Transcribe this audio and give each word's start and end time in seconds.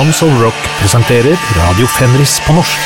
Tons 0.00 0.22
of 0.22 0.40
Rock 0.40 0.54
presenterer 0.80 1.36
Radio 1.56 1.86
Fenriz 1.86 2.40
på 2.46 2.52
norsk. 2.52 2.78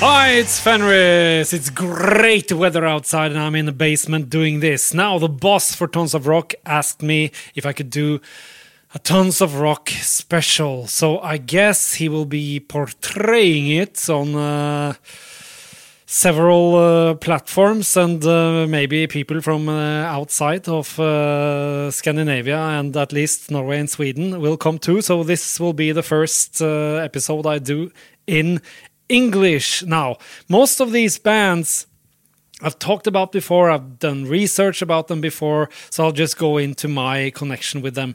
Hi, 0.00 0.40
it's 0.40 0.58
Fenriz. 0.58 1.52
It's 1.52 1.70
great 1.70 2.50
weather 2.52 2.84
outside, 2.84 3.30
and 3.30 3.38
I'm 3.38 3.54
in 3.54 3.66
the 3.66 3.72
basement 3.72 4.30
doing 4.30 4.58
this. 4.60 4.92
Now, 4.92 5.20
the 5.20 5.28
boss 5.28 5.76
for 5.76 5.86
Tons 5.86 6.12
of 6.12 6.26
Rock 6.26 6.54
asked 6.66 7.06
me 7.06 7.30
if 7.54 7.64
I 7.66 7.72
could 7.72 7.88
do 7.88 8.18
a 8.94 8.98
Tons 8.98 9.40
of 9.40 9.60
Rock 9.60 9.90
special. 9.90 10.88
So 10.88 11.20
I 11.20 11.36
guess 11.36 11.94
he 11.94 12.08
will 12.08 12.26
be 12.26 12.58
portraying 12.58 13.68
it 13.68 14.10
on 14.10 14.34
uh, 14.34 14.94
several 16.14 16.76
uh, 16.76 17.14
platforms, 17.14 17.96
and 17.96 18.24
uh, 18.24 18.66
maybe 18.68 19.04
people 19.08 19.40
from 19.40 19.68
uh, 19.68 20.04
outside 20.04 20.68
of 20.68 20.98
uh, 21.00 21.90
Scandinavia 21.90 22.56
and 22.56 22.96
at 22.96 23.12
least 23.12 23.50
Norway 23.50 23.80
and 23.80 23.90
Sweden 23.90 24.40
will 24.40 24.56
come 24.56 24.78
too. 24.78 25.02
So 25.02 25.24
this 25.24 25.58
will 25.58 25.72
be 25.72 25.90
the 25.90 26.04
first 26.04 26.62
uh, 26.62 27.02
episode 27.02 27.46
I 27.46 27.58
do 27.58 27.90
in 28.28 28.62
English. 29.08 29.82
Now, 29.82 30.18
most 30.48 30.78
of 30.80 30.92
these 30.92 31.18
bands 31.18 31.88
I've 32.62 32.78
talked 32.78 33.08
about 33.08 33.32
before, 33.32 33.68
I've 33.68 33.98
done 33.98 34.24
research 34.24 34.80
about 34.80 35.08
them 35.08 35.20
before, 35.20 35.68
so 35.90 36.04
I'll 36.04 36.12
just 36.12 36.38
go 36.38 36.56
into 36.56 36.86
my 36.86 37.30
connection 37.30 37.82
with 37.82 37.96
them. 37.96 38.14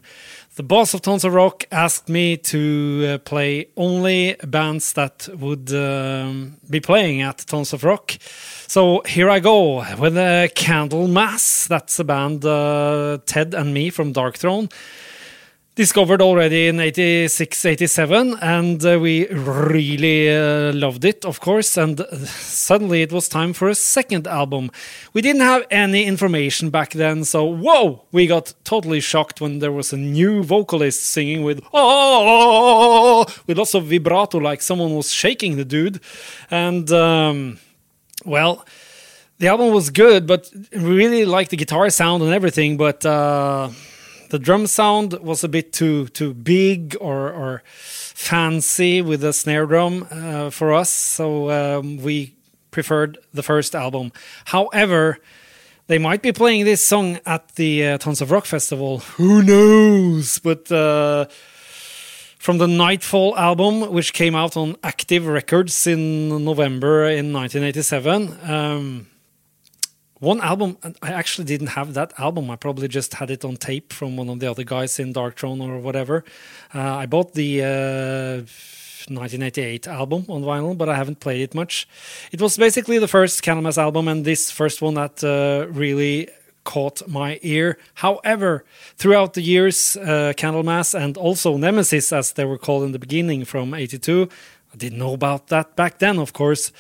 The 0.60 0.64
boss 0.64 0.94
of 0.94 1.02
Tons 1.02 1.24
of 1.24 1.34
Rock 1.34 1.66
asked 1.72 2.10
me 2.10 2.36
to 2.36 3.12
uh, 3.14 3.18
play 3.20 3.70
only 3.78 4.36
bands 4.46 4.92
that 4.92 5.30
would 5.40 5.72
um, 5.72 6.58
be 6.70 6.82
playing 6.82 7.22
at 7.22 7.38
Tons 7.38 7.72
of 7.72 7.86
Rock. 7.86 8.18
So 8.68 9.02
here 9.08 9.30
I 9.30 9.40
go 9.40 9.78
with 9.96 10.16
Candlemass. 10.16 11.70
That's 11.70 11.98
a 12.00 12.04
band 12.04 12.44
uh, 12.44 13.20
Ted 13.26 13.54
and 13.54 13.74
me 13.74 13.90
from 13.90 14.14
Darkthrone 14.14 14.70
discovered 15.76 16.22
already 16.22 16.68
in 16.68 16.80
86 16.80 17.66
87 17.66 18.38
and 18.42 18.86
uh, 18.86 19.00
we 19.00 19.28
really 19.28 20.30
uh, 20.30 20.74
loved 20.74 21.06
it 21.06 21.24
of 21.24 21.40
course 21.40 21.78
and 21.78 22.02
uh, 22.02 22.16
suddenly 22.26 23.02
it 23.02 23.14
was 23.14 23.30
time 23.30 23.54
for 23.54 23.70
a 23.70 23.76
second 23.76 24.28
album. 24.28 24.72
We 25.14 25.22
didn't 25.22 25.42
have 25.42 25.66
any 25.72 26.04
information 26.06 26.70
back 26.70 26.92
then 26.92 27.24
so 27.24 27.46
whoa! 27.46 28.04
We 28.12 28.28
got 28.28 28.54
totally 28.64 29.00
shocked 29.00 29.40
when 29.40 29.60
there 29.60 29.72
was 29.72 29.94
a 29.94 29.98
new 29.98 30.44
vocalist 30.44 31.04
singing 31.06 31.44
with 31.44 31.64
oh! 31.74 33.26
with 33.48 33.58
lots 33.58 33.74
of 33.74 33.86
vibrato 33.86 34.38
like 34.40 34.62
someone 34.62 34.96
was 34.96 35.12
shaking 35.12 35.56
the 35.56 35.66
dude. 35.66 36.02
And 36.52 36.92
um, 36.92 37.60
well 38.26 38.66
the 39.38 39.48
album 39.48 39.74
was 39.74 39.90
good 39.90 40.28
but 40.28 40.50
we 40.74 40.80
really 40.80 41.24
liked 41.24 41.52
the 41.52 41.58
guitar 41.58 41.90
sound 41.90 42.22
and 42.22 42.34
everything 42.34 42.76
but 42.76 43.06
uh, 43.06 43.70
the 44.30 44.40
drum 44.40 44.68
sound 44.68 45.14
was 45.14 45.44
a 45.44 45.50
bit 45.50 45.74
too 45.74 46.08
too 46.08 46.34
big 46.34 46.96
or 47.00 47.32
or 47.32 47.64
fancy 47.66 49.02
with 49.02 49.22
the 49.22 49.34
snare 49.34 49.66
drum 49.66 50.08
uh, 50.12 50.50
for 50.50 50.74
us, 50.74 50.90
so 50.90 51.50
um, 51.50 51.98
we 51.98 52.36
preferred 52.72 53.18
the 53.34 53.44
first 53.44 53.76
album. 53.76 54.12
However, 54.46 55.18
they 55.88 55.98
might 55.98 56.22
be 56.22 56.32
playing 56.32 56.66
this 56.66 56.86
song 56.86 57.20
at 57.26 57.56
the 57.56 57.88
uh, 57.88 57.98
Tons 57.98 58.22
of 58.22 58.30
Rock 58.30 58.46
Festival. 58.46 59.00
Who 59.18 59.42
knows? 59.42 60.38
But 60.40 60.72
uh, 60.72 61.26
from 62.38 62.60
the 62.60 62.68
Nightfall 62.68 63.36
album, 63.38 63.92
which 63.92 64.14
came 64.14 64.36
out 64.36 64.56
on 64.56 64.76
Active 64.84 65.26
Records 65.26 65.88
in 65.88 66.46
November 66.46 67.06
in 67.06 67.34
1987. 67.34 68.38
Um, 68.50 69.08
one 70.20 70.42
album 70.42 70.78
i 71.02 71.12
actually 71.12 71.46
didn't 71.46 71.68
have 71.68 71.94
that 71.94 72.14
album. 72.20 72.50
I 72.52 72.56
probably 72.56 72.88
just 72.88 73.14
had 73.16 73.32
it 73.32 73.46
on 73.46 73.56
tape 73.56 73.94
from 73.94 74.18
one 74.18 74.30
of 74.30 74.40
the 74.40 74.50
other 74.52 74.64
guys 74.64 75.00
in 75.00 75.14
darkthrone 75.14 75.62
or 75.62 75.80
whatever. 75.80 76.24
Uh, 76.74 76.96
i 77.04 77.06
bought 77.06 77.34
the 77.34 77.64
uh, 77.64 78.42
1988 79.08 79.88
album 79.88 80.26
on 80.28 80.44
vinyl 80.44 80.78
but 80.78 80.90
i 80.90 80.96
haven't 80.96 81.20
played 81.20 81.42
it 81.42 81.56
much. 81.56 81.88
It 82.32 82.42
was 82.42 82.58
basically 82.58 83.00
the 83.00 83.08
first 83.08 83.44
candlemass 83.44 83.78
album 83.78 84.08
and 84.08 84.26
this 84.26 84.52
first 84.52 84.82
one 84.82 84.96
that 84.96 85.24
uh, 85.24 85.68
really 85.72 86.30
caught 86.66 87.08
my 87.08 87.40
ear. 87.42 87.78
However 87.96 88.66
throughout 88.98 89.34
the 89.34 89.42
years 89.42 89.98
uh, 89.98 90.34
candlemass 90.36 90.94
and 90.94 91.18
also 91.18 91.58
nemesis 91.58 92.12
as 92.12 92.34
they 92.34 92.46
were 92.46 92.58
called 92.58 92.84
in 92.84 92.92
the 92.92 93.00
beginning 93.00 93.46
from 93.46 93.74
82 93.74 94.30
i 94.74 94.78
didn't 94.78 95.00
know 95.00 95.14
about 95.14 95.48
that 95.48 95.76
back 95.76 96.00
then 96.00 96.20
of 96.20 96.34
course 96.34 96.72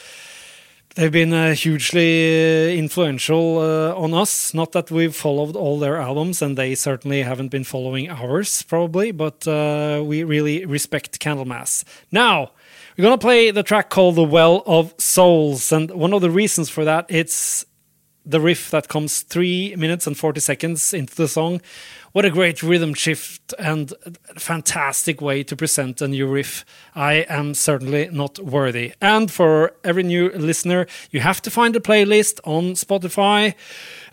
They've 1.00 1.10
been 1.10 1.34
uh, 1.34 1.56
hugely 1.56 2.74
uh, 2.74 2.78
influential 2.78 3.60
uh, 3.60 3.96
on 3.96 4.14
us. 4.14 4.54
Not 4.54 4.74
that 4.74 4.92
we've 4.92 5.16
followed 5.16 5.56
all 5.56 5.80
their 5.80 5.96
albums, 5.96 6.42
and 6.42 6.58
they 6.58 6.76
certainly 6.76 7.22
haven't 7.22 7.48
been 7.48 7.64
following 7.64 8.10
ours, 8.10 8.64
probably, 8.64 9.14
but 9.14 9.48
uh, 9.48 10.04
we 10.06 10.26
really 10.26 10.66
respect 10.66 11.22
Candlemass. 11.22 11.86
Now, 12.12 12.52
we're 12.98 13.06
gonna 13.06 13.18
play 13.18 13.50
the 13.50 13.64
track 13.64 13.90
called 13.90 14.16
"The 14.16 14.26
Well 14.26 14.62
of 14.66 14.94
Souls," 14.98 15.72
and 15.72 15.90
one 15.92 16.12
of 16.12 16.20
the 16.20 16.30
reasons 16.30 16.68
for 16.70 16.84
that 16.84 17.06
it's 17.08 17.66
the 18.26 18.40
riff 18.40 18.70
that 18.72 18.88
comes 18.88 19.22
three 19.22 19.76
minutes 19.76 20.08
and 20.08 20.18
forty 20.18 20.40
seconds 20.40 20.94
into 20.94 21.16
the 21.16 21.28
song 21.28 21.62
what 22.12 22.26
a 22.26 22.30
great 22.30 22.64
rhythm 22.64 22.94
shift 22.94 23.54
and 23.60 23.94
fantastic 24.36 25.22
way 25.22 25.44
to 25.44 25.56
present 25.56 26.02
a 26.02 26.08
new 26.08 26.28
riff. 26.28 26.66
I 26.96 27.26
am 27.30 27.54
certainly 27.54 28.10
not 28.12 28.40
worthy. 28.40 28.94
And 29.02 29.30
for 29.32 29.74
every 29.84 30.04
new 30.04 30.30
listener, 30.30 30.88
you 31.12 31.20
have 31.20 31.42
to 31.44 31.52
find 31.52 31.76
a 31.76 31.80
playlist 31.80 32.40
on 32.44 32.74
Spotify. 32.74 33.54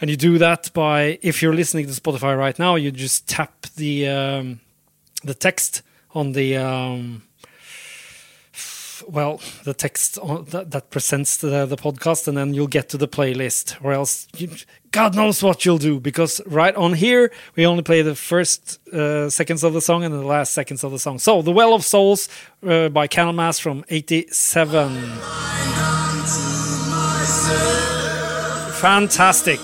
And 0.01 0.11
you 0.11 0.17
do 0.17 0.39
that 0.39 0.71
by, 0.75 1.19
if 1.23 1.41
you're 1.41 1.55
listening 1.55 1.87
to 1.87 1.93
Spotify 1.93 2.37
right 2.37 2.59
now, 2.59 2.77
you 2.77 2.91
just 2.91 3.29
tap 3.29 3.63
the 3.77 4.09
um, 4.09 4.61
the 5.25 5.35
text 5.35 5.83
on 6.15 6.33
the 6.33 6.57
um, 6.57 7.23
well, 9.09 9.41
the 9.65 9.75
text 9.75 10.19
on, 10.19 10.45
that, 10.47 10.71
that, 10.71 10.91
presents 10.91 11.37
the, 11.37 11.67
the 11.67 11.77
podcast, 11.77 12.29
and 12.29 12.37
then 12.37 12.55
you'll 12.55 12.67
get 12.67 12.89
to 12.91 12.99
the 12.99 13.09
playlist, 13.09 13.77
or 13.83 13.93
else 13.93 14.27
you, 14.37 14.51
God 14.91 15.15
knows 15.15 15.43
what 15.43 15.65
you'll 15.65 15.79
do. 15.79 16.01
Because 16.01 16.41
right 16.47 16.75
on 16.75 16.95
here, 16.95 17.33
we 17.55 17.67
only 17.67 17.83
play 17.83 18.03
the 18.03 18.15
first 18.15 18.79
uh, 18.93 19.31
seconds 19.31 19.63
of 19.65 19.73
the 19.73 19.81
song 19.81 20.05
and 20.05 20.15
the 20.15 20.27
last 20.27 20.53
seconds 20.53 20.85
of 20.85 20.91
the 20.93 20.99
song. 20.99 21.19
So, 21.19 21.43
The 21.43 21.53
Well 21.53 21.75
of 21.75 21.85
Souls 21.85 22.29
uh, 22.67 22.89
by 22.89 23.09
Candlemass 23.09 23.61
from 23.61 23.85
87. 23.89 24.93
Fantastic. 28.81 29.61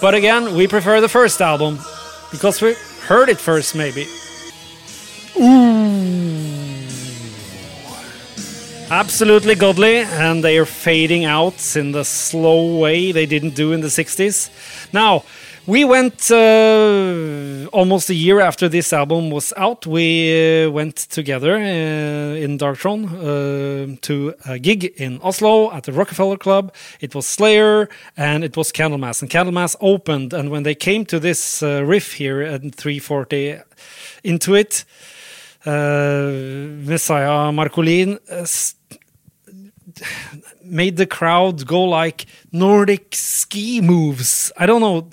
But 0.00 0.14
again, 0.14 0.54
we 0.54 0.68
prefer 0.68 1.00
the 1.00 1.08
first 1.08 1.40
album 1.40 1.78
because 2.30 2.62
we 2.62 2.74
heard 3.06 3.28
it 3.28 3.38
first, 3.38 3.74
maybe. 3.74 4.06
Ooh. 5.40 6.47
Absolutely 8.90 9.54
godly, 9.54 9.98
and 9.98 10.42
they 10.42 10.56
are 10.56 10.64
fading 10.64 11.26
out 11.26 11.76
in 11.76 11.92
the 11.92 12.04
slow 12.04 12.78
way 12.78 13.12
they 13.12 13.26
didn't 13.26 13.54
do 13.54 13.72
in 13.72 13.82
the 13.82 13.88
60s. 13.88 14.48
Now, 14.94 15.24
we 15.66 15.84
went 15.84 16.30
uh, 16.30 17.66
almost 17.70 18.08
a 18.08 18.14
year 18.14 18.40
after 18.40 18.66
this 18.66 18.90
album 18.94 19.28
was 19.28 19.52
out. 19.58 19.86
We 19.86 20.64
uh, 20.64 20.70
went 20.70 20.96
together 20.96 21.56
uh, 21.56 22.42
in 22.42 22.56
Darkthrone 22.56 23.04
uh, 23.12 23.96
to 24.00 24.34
a 24.46 24.58
gig 24.58 24.84
in 24.96 25.20
Oslo 25.20 25.70
at 25.70 25.82
the 25.82 25.92
Rockefeller 25.92 26.38
Club. 26.38 26.72
It 27.02 27.14
was 27.14 27.26
Slayer 27.26 27.90
and 28.16 28.42
it 28.42 28.56
was 28.56 28.72
Candlemass. 28.72 29.20
And 29.20 29.30
Candlemass 29.30 29.76
opened, 29.82 30.32
and 30.32 30.48
when 30.48 30.62
they 30.62 30.74
came 30.74 31.04
to 31.06 31.20
this 31.20 31.62
uh, 31.62 31.84
riff 31.84 32.14
here 32.14 32.40
at 32.40 32.62
340 32.74 33.58
into 34.24 34.54
it, 34.54 34.86
uh, 35.66 36.30
Messiah 36.86 37.52
Marcolin 37.52 38.18
made 40.62 40.96
the 40.96 41.06
crowd 41.06 41.66
go 41.66 41.82
like 41.84 42.26
Nordic 42.52 43.14
ski 43.14 43.80
moves. 43.80 44.52
I 44.56 44.66
don't 44.66 44.80
know. 44.80 45.08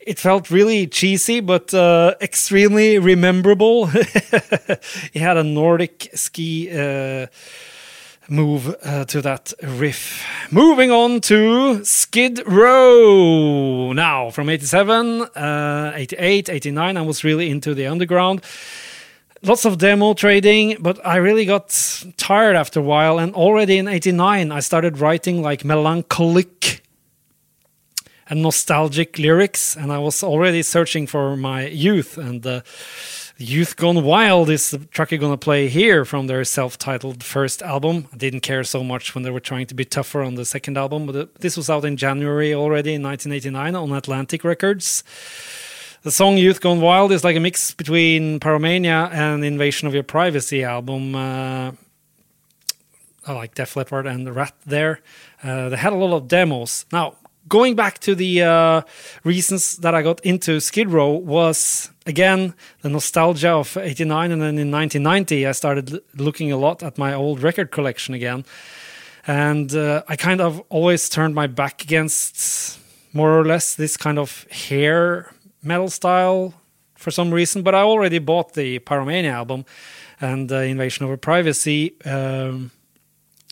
It 0.00 0.18
felt 0.18 0.50
really 0.50 0.86
cheesy, 0.86 1.40
but 1.40 1.72
uh, 1.72 2.14
extremely 2.20 2.98
rememberable. 2.98 3.86
he 5.12 5.18
had 5.18 5.36
a 5.36 5.44
Nordic 5.44 6.10
ski 6.14 6.70
uh, 6.70 7.26
move 8.28 8.74
uh, 8.82 9.04
to 9.06 9.22
that 9.22 9.52
riff. 9.62 10.22
Moving 10.50 10.90
on 10.90 11.20
to 11.22 11.84
Skid 11.84 12.42
Row. 12.46 13.92
Now, 13.92 14.30
from 14.30 14.48
87, 14.48 15.22
uh, 15.22 15.92
88, 15.94 16.48
89, 16.50 16.96
I 16.96 17.00
was 17.00 17.24
really 17.24 17.50
into 17.50 17.74
the 17.74 17.86
underground 17.86 18.44
lots 19.44 19.64
of 19.64 19.78
demo 19.78 20.14
trading, 20.14 20.76
but 20.80 21.04
I 21.06 21.16
really 21.16 21.44
got 21.44 21.68
tired 22.16 22.56
after 22.56 22.80
a 22.80 22.82
while. 22.82 23.18
And 23.18 23.34
already 23.34 23.78
in 23.78 23.88
89, 23.88 24.50
I 24.50 24.60
started 24.60 24.98
writing 24.98 25.42
like 25.42 25.64
melancholic 25.64 26.82
and 28.28 28.42
nostalgic 28.42 29.18
lyrics. 29.18 29.76
And 29.76 29.92
I 29.92 29.98
was 29.98 30.22
already 30.22 30.62
searching 30.62 31.06
for 31.06 31.36
my 31.36 31.66
youth. 31.66 32.16
And 32.16 32.46
uh, 32.46 32.62
Youth 33.36 33.76
Gone 33.76 34.04
Wild 34.04 34.48
is 34.48 34.70
the 34.70 34.78
track 34.78 35.10
you're 35.10 35.18
going 35.18 35.32
to 35.32 35.36
play 35.36 35.68
here 35.68 36.04
from 36.04 36.28
their 36.28 36.44
self 36.44 36.78
titled 36.78 37.24
first 37.24 37.62
album. 37.62 38.06
I 38.12 38.16
didn't 38.16 38.40
care 38.40 38.62
so 38.62 38.84
much 38.84 39.14
when 39.14 39.24
they 39.24 39.30
were 39.30 39.40
trying 39.40 39.66
to 39.66 39.74
be 39.74 39.84
tougher 39.84 40.22
on 40.22 40.36
the 40.36 40.44
second 40.44 40.78
album, 40.78 41.06
but 41.06 41.16
uh, 41.16 41.26
this 41.40 41.56
was 41.56 41.68
out 41.68 41.84
in 41.84 41.96
January 41.96 42.54
already 42.54 42.94
in 42.94 43.02
1989 43.02 43.74
on 43.74 43.92
Atlantic 43.92 44.44
Records. 44.44 45.02
The 46.04 46.10
song 46.10 46.36
Youth 46.36 46.60
Gone 46.60 46.82
Wild 46.82 47.12
is 47.12 47.24
like 47.24 47.34
a 47.34 47.40
mix 47.40 47.72
between 47.72 48.38
Pyromania 48.38 49.10
and 49.10 49.42
Invasion 49.42 49.88
of 49.88 49.94
Your 49.94 50.02
Privacy 50.02 50.62
album. 50.62 51.14
Uh, 51.14 51.72
I 53.26 53.32
like 53.32 53.54
Def 53.54 53.74
Leppard 53.74 54.06
and 54.06 54.26
the 54.26 54.32
Ratt 54.34 54.52
there. 54.66 55.00
Uh, 55.42 55.70
they 55.70 55.78
had 55.78 55.94
a 55.94 55.96
lot 55.96 56.14
of 56.14 56.28
demos. 56.28 56.84
Now, 56.92 57.16
going 57.48 57.74
back 57.74 58.00
to 58.00 58.14
the 58.14 58.42
uh, 58.42 58.82
reasons 59.24 59.78
that 59.78 59.94
I 59.94 60.02
got 60.02 60.20
into 60.26 60.60
Skid 60.60 60.90
Row 60.90 61.08
was 61.08 61.90
again 62.04 62.52
the 62.82 62.90
nostalgia 62.90 63.52
of 63.52 63.74
89 63.74 64.30
and 64.30 64.42
then 64.42 64.58
in 64.58 64.70
1990 64.70 65.46
I 65.46 65.52
started 65.52 66.00
looking 66.16 66.52
a 66.52 66.58
lot 66.58 66.82
at 66.82 66.98
my 66.98 67.14
old 67.14 67.42
record 67.42 67.70
collection 67.70 68.12
again. 68.12 68.44
And 69.26 69.74
uh, 69.74 70.02
I 70.06 70.16
kind 70.16 70.42
of 70.42 70.62
always 70.68 71.08
turned 71.08 71.34
my 71.34 71.46
back 71.46 71.82
against 71.82 72.78
more 73.14 73.40
or 73.40 73.46
less 73.46 73.74
this 73.74 73.96
kind 73.96 74.18
of 74.18 74.46
hair 74.50 75.33
metal 75.64 75.88
style 75.88 76.54
for 76.94 77.10
some 77.10 77.32
reason, 77.32 77.62
but 77.62 77.74
I 77.74 77.82
already 77.82 78.18
bought 78.18 78.54
the 78.54 78.78
Pyromania 78.80 79.32
album 79.32 79.64
and 80.20 80.50
uh, 80.50 80.56
Invasion 80.56 81.04
Over 81.04 81.16
Privacy 81.16 81.94
um, 82.04 82.70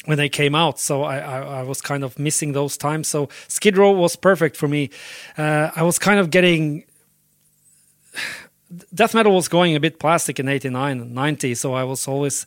when 0.04 0.18
they 0.18 0.28
came 0.28 0.54
out, 0.54 0.80
so 0.80 1.02
I, 1.02 1.18
I, 1.18 1.38
I, 1.60 1.62
was 1.62 1.80
kind 1.80 2.02
of 2.02 2.18
missing 2.18 2.52
those 2.52 2.76
times. 2.76 3.08
So 3.08 3.28
Skid 3.48 3.76
Row 3.76 3.92
was 3.92 4.16
perfect 4.16 4.56
for 4.56 4.68
me. 4.68 4.90
Uh, 5.38 5.70
I 5.76 5.82
was 5.82 5.98
kind 5.98 6.18
of 6.18 6.30
getting. 6.30 6.84
Death 8.94 9.14
metal 9.14 9.34
was 9.34 9.48
going 9.48 9.76
a 9.76 9.80
bit 9.80 9.98
plastic 9.98 10.40
in 10.40 10.48
89 10.48 11.00
and 11.00 11.14
90, 11.14 11.54
so 11.54 11.74
I 11.74 11.84
was 11.84 12.08
always 12.08 12.46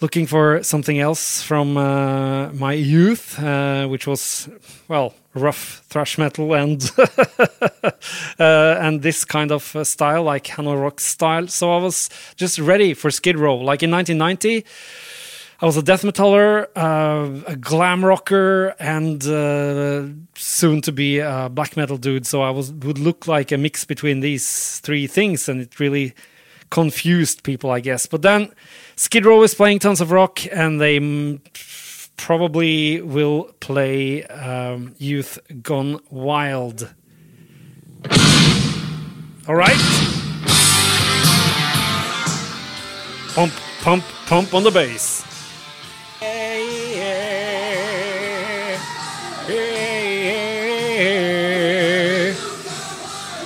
looking 0.00 0.26
for 0.26 0.62
something 0.62 0.98
else 0.98 1.42
from 1.42 1.76
uh, 1.76 2.50
my 2.52 2.72
youth, 2.72 3.38
uh, 3.38 3.86
which 3.86 4.06
was, 4.06 4.48
well, 4.88 5.14
rough 5.34 5.82
thrash 5.88 6.16
metal 6.16 6.54
and 6.54 6.90
uh, 6.98 7.92
and 8.38 9.02
this 9.02 9.24
kind 9.24 9.50
of 9.50 9.74
uh, 9.76 9.84
style, 9.84 10.22
like 10.22 10.44
Hanoi 10.44 10.80
Rock 10.80 11.00
style. 11.00 11.48
So 11.48 11.72
I 11.72 11.78
was 11.78 12.08
just 12.36 12.58
ready 12.58 12.94
for 12.94 13.10
Skid 13.10 13.38
Row. 13.38 13.56
Like 13.56 13.82
in 13.82 13.90
1990, 13.90 14.64
I 15.60 15.66
was 15.66 15.76
a 15.76 15.82
death 15.82 16.02
metaller, 16.02 16.68
uh, 16.76 17.42
a 17.46 17.56
glam 17.56 18.04
rocker, 18.04 18.74
and 18.78 19.24
uh, 19.26 20.06
soon 20.34 20.80
to 20.82 20.92
be 20.92 21.18
a 21.18 21.48
black 21.48 21.76
metal 21.76 21.96
dude. 21.96 22.26
So 22.26 22.42
I 22.42 22.50
was 22.50 22.72
would 22.72 22.98
look 22.98 23.26
like 23.26 23.52
a 23.52 23.58
mix 23.58 23.84
between 23.84 24.20
these 24.20 24.80
three 24.80 25.06
things, 25.06 25.48
and 25.48 25.60
it 25.60 25.80
really 25.80 26.14
confused 26.70 27.44
people, 27.44 27.70
I 27.70 27.80
guess. 27.80 28.06
But 28.06 28.22
then 28.22 28.52
Skid 28.96 29.24
Row 29.24 29.42
is 29.42 29.54
playing 29.54 29.78
tons 29.80 30.00
of 30.00 30.10
rock, 30.10 30.40
and 30.52 30.80
they 30.80 30.98
probably 32.16 33.00
will 33.00 33.52
play 33.60 34.24
um, 34.24 34.94
Youth 34.98 35.38
Gone 35.62 36.00
Wild. 36.10 36.94
All 39.46 39.54
right. 39.54 39.78
Pump, 43.34 43.52
pump, 43.82 44.04
pump 44.26 44.54
on 44.54 44.62
the 44.62 44.70
bass. 44.70 45.24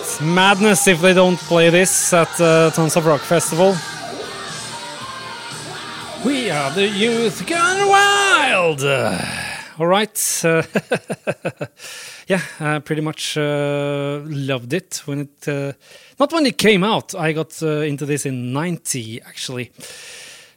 It's 0.00 0.20
madness 0.20 0.86
if 0.86 1.00
they 1.00 1.14
don't 1.14 1.38
play 1.38 1.70
this 1.70 2.12
at 2.12 2.40
uh, 2.40 2.70
Tons 2.70 2.96
of 2.96 3.06
Rock 3.06 3.22
Festival. 3.22 3.74
Are 6.58 6.72
the 6.72 6.88
youth 6.88 7.46
gone 7.46 7.88
wild. 7.88 8.82
Uh, 8.82 9.16
all 9.78 9.86
right. 9.86 10.42
Uh, 10.44 10.64
yeah, 12.26 12.42
I 12.58 12.80
pretty 12.80 13.00
much 13.00 13.36
uh, 13.38 14.22
loved 14.24 14.72
it 14.72 15.00
when 15.04 15.20
it. 15.20 15.46
Uh, 15.46 15.74
not 16.18 16.32
when 16.32 16.46
it 16.46 16.58
came 16.58 16.82
out. 16.82 17.14
I 17.14 17.32
got 17.32 17.62
uh, 17.62 17.82
into 17.82 18.04
this 18.06 18.26
in 18.26 18.52
'90 18.52 19.22
actually, 19.22 19.70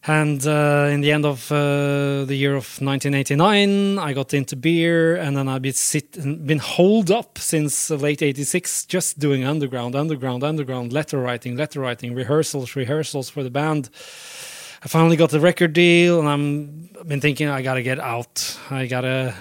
and 0.07 0.45
uh, 0.47 0.89
in 0.89 1.01
the 1.01 1.11
end 1.11 1.23
of 1.23 1.49
the 1.49 2.35
year 2.35 2.55
of 2.55 2.65
1989, 2.81 3.99
I 3.99 4.13
got 4.13 4.33
into 4.33 4.55
beer, 4.55 5.15
and 5.15 5.37
then 5.37 5.47
I've 5.47 5.61
been 5.61 5.73
sit 5.73 6.13
been 6.47 6.57
holed 6.57 7.11
up 7.11 7.37
since 7.37 7.91
late 7.91 8.23
'86, 8.23 8.87
just 8.87 9.19
doing 9.19 9.43
underground, 9.43 9.95
underground, 9.95 10.43
underground 10.43 10.91
letter 10.91 11.19
writing, 11.19 11.55
letter 11.57 11.79
writing, 11.79 12.15
rehearsals, 12.15 12.75
rehearsals 12.75 13.29
for 13.29 13.43
the 13.43 13.51
band 13.51 13.91
I 14.83 14.87
finally 14.87 15.15
got 15.15 15.29
the 15.29 15.39
record 15.39 15.73
deal, 15.73 16.19
and 16.19 16.27
I'm 16.27 16.89
I've 16.99 17.07
been 17.07 17.21
thinking 17.21 17.47
I 17.47 17.61
gotta 17.61 17.83
get 17.83 17.99
out. 17.99 18.57
I 18.71 18.87
gotta 18.87 19.35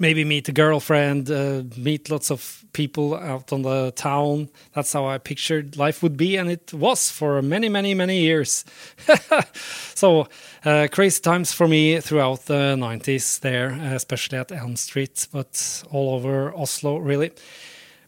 maybe 0.00 0.24
meet 0.24 0.48
a 0.48 0.52
girlfriend, 0.52 1.30
uh, 1.30 1.62
meet 1.76 2.10
lots 2.10 2.32
of 2.32 2.64
people 2.72 3.14
out 3.14 3.52
on 3.52 3.62
the 3.62 3.92
town. 3.92 4.48
That's 4.72 4.92
how 4.92 5.06
I 5.06 5.18
pictured 5.18 5.76
life 5.76 6.02
would 6.02 6.16
be, 6.16 6.36
and 6.36 6.50
it 6.50 6.72
was 6.74 7.10
for 7.10 7.40
many, 7.42 7.68
many, 7.68 7.94
many 7.94 8.22
years. 8.22 8.64
so 9.94 10.26
uh, 10.64 10.88
crazy 10.90 11.20
times 11.20 11.52
for 11.52 11.68
me 11.68 12.00
throughout 12.00 12.46
the 12.46 12.74
90s 12.76 13.38
there, 13.38 13.70
especially 13.94 14.38
at 14.38 14.50
Elm 14.50 14.74
Street, 14.74 15.28
but 15.32 15.84
all 15.92 16.16
over 16.16 16.52
Oslo, 16.56 16.98
really. 16.98 17.30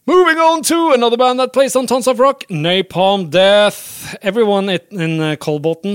Moving 0.08 0.38
on 0.38 0.62
to 0.62 0.92
another 0.92 1.16
band 1.16 1.40
that 1.40 1.52
plays 1.52 1.74
on 1.74 1.88
tons 1.88 2.06
of 2.06 2.20
rock, 2.20 2.44
Napalm 2.48 3.28
Death. 3.28 4.16
Everyone 4.22 4.68
in 4.68 5.20
uh, 5.20 5.34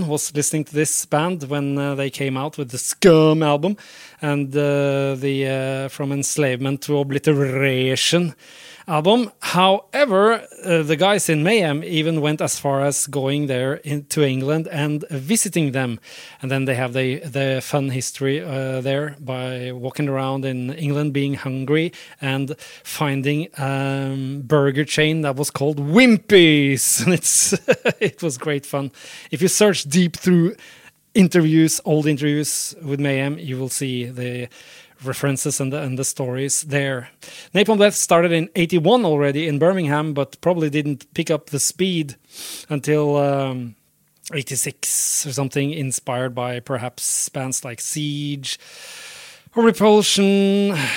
was 0.06 0.36
listening 0.36 0.66
to 0.66 0.74
this 0.74 1.06
band 1.06 1.44
when 1.44 1.78
uh, 1.78 1.96
they 1.96 2.10
came 2.10 2.36
out 2.36 2.58
with 2.58 2.72
the 2.72 2.78
Scum 2.78 3.42
album 3.42 3.78
and 4.22 4.54
uh, 4.54 5.16
the 5.16 5.86
uh, 5.86 5.88
From 5.88 6.12
Enslavement 6.12 6.82
to 6.82 6.98
Obliteration 6.98 8.36
album. 8.88 9.32
However, 9.40 10.46
uh, 10.64 10.84
the 10.84 10.96
guys 10.96 11.30
in 11.30 11.44
Mayhem 11.44 11.84
even 11.84 12.22
went 12.22 12.42
as 12.42 12.60
far 12.60 12.82
as 12.82 13.08
going 13.08 13.48
there 13.48 13.76
into 13.76 14.24
England 14.24 14.68
and 14.72 15.06
visiting 15.10 15.72
them, 15.72 16.00
and 16.42 16.52
then 16.52 16.66
they 16.66 16.76
have 16.76 16.94
the 16.94 17.20
the 17.20 17.62
fun 17.62 17.90
history 17.90 18.42
uh, 18.42 18.82
there 18.82 19.16
by 19.20 19.72
walking 19.72 20.10
around 20.10 20.46
in 20.46 20.74
England, 20.74 21.14
being 21.14 21.36
hungry 21.36 21.92
and 22.22 22.56
finding 22.84 23.48
um, 23.58 24.42
burger 24.46 24.86
chain 24.86 25.22
that 25.22 25.36
was 25.36 25.52
called 25.52 25.78
Wimpy's, 25.78 27.02
and 27.06 27.14
it's 27.14 27.54
it 28.00 28.22
was 28.22 28.38
great 28.38 28.66
fun. 28.66 28.92
If 29.32 29.42
you 29.42 29.48
search 29.48 29.84
deep 29.84 30.16
through 30.16 30.56
interviews, 31.14 31.82
old 31.86 32.08
interviews 32.08 32.76
with 32.82 33.00
Mayhem, 33.00 33.38
you 33.38 33.58
will 33.58 33.70
see 33.70 34.06
the 34.06 34.48
references 35.04 35.60
and 35.60 35.74
the, 35.74 35.82
and 35.82 35.98
the 35.98 36.04
stories 36.04 36.62
there. 36.64 37.10
Napalm 37.54 37.80
Death 37.80 37.96
started 37.96 38.32
in 38.32 38.50
81 38.56 39.06
already 39.06 39.48
in 39.48 39.60
Birmingham, 39.60 40.14
but 40.14 40.40
probably 40.42 40.70
didn't 40.70 41.14
pick 41.14 41.30
up 41.32 41.50
the 41.50 41.60
speed 41.60 42.16
until 42.70 43.18
um, 43.18 43.76
86 44.34 45.26
or 45.28 45.34
something, 45.34 45.72
inspired 45.72 46.34
by 46.36 46.60
perhaps 46.60 47.30
bands 47.30 47.64
like 47.66 47.82
Siege 47.82 48.60
or 49.56 49.64
Repulsion. 49.64 50.76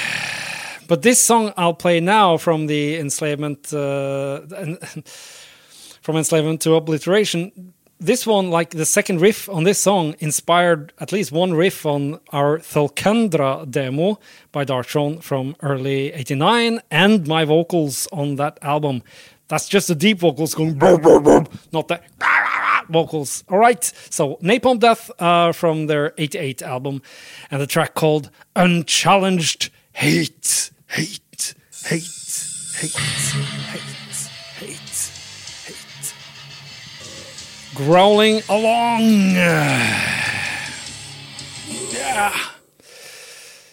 But 0.87 1.01
this 1.01 1.19
song 1.19 1.55
I'll 1.57 1.73
play 1.73 2.01
now 2.01 2.37
from 2.37 2.67
the 2.67 2.99
enslavement, 2.99 3.73
uh, 3.73 4.41
from 6.03 6.17
enslavement 6.17 6.61
to 6.61 6.75
obliteration, 6.75 7.73
this 8.05 8.27
one, 8.27 8.51
like 8.51 8.71
the 8.71 8.85
second 8.85 9.21
riff 9.21 9.49
on 9.49 9.65
this 9.65 9.79
song, 9.79 10.15
inspired 10.19 10.93
at 10.99 11.11
least 11.11 11.33
one 11.33 11.55
riff 11.55 11.87
on 11.87 12.21
our 12.31 12.59
Thulcandra 12.59 13.71
demo 13.71 14.19
by 14.53 14.65
Darkthrone 14.65 15.23
from 15.23 15.57
early 15.63 16.13
89 16.13 16.81
and 16.91 17.27
my 17.27 17.45
vocals 17.45 18.07
on 18.13 18.37
that 18.37 18.59
album. 18.61 19.03
That's 19.49 19.69
just 19.69 19.89
the 19.89 19.95
deep 19.95 20.19
vocals 20.19 20.55
going, 20.55 20.77
not 20.79 21.89
the 21.89 22.01
vocals. 22.91 23.43
All 23.49 23.59
right, 23.59 23.83
so 24.11 24.37
Napalm 24.43 24.81
Death 24.81 25.11
uh, 25.19 25.53
from 25.53 25.87
their 25.87 26.13
88 26.19 26.63
album 26.63 27.03
and 27.51 27.61
the 27.61 27.67
track 27.67 27.95
called 27.95 28.31
Unchallenged 28.55 29.71
Hate, 29.93 30.71
Hate, 30.89 31.55
Hate, 31.85 32.05
Hate, 32.77 32.93
Hate. 32.93 34.04
Growling 37.75 38.43
along. 38.49 39.01
Yeah. 41.91 42.31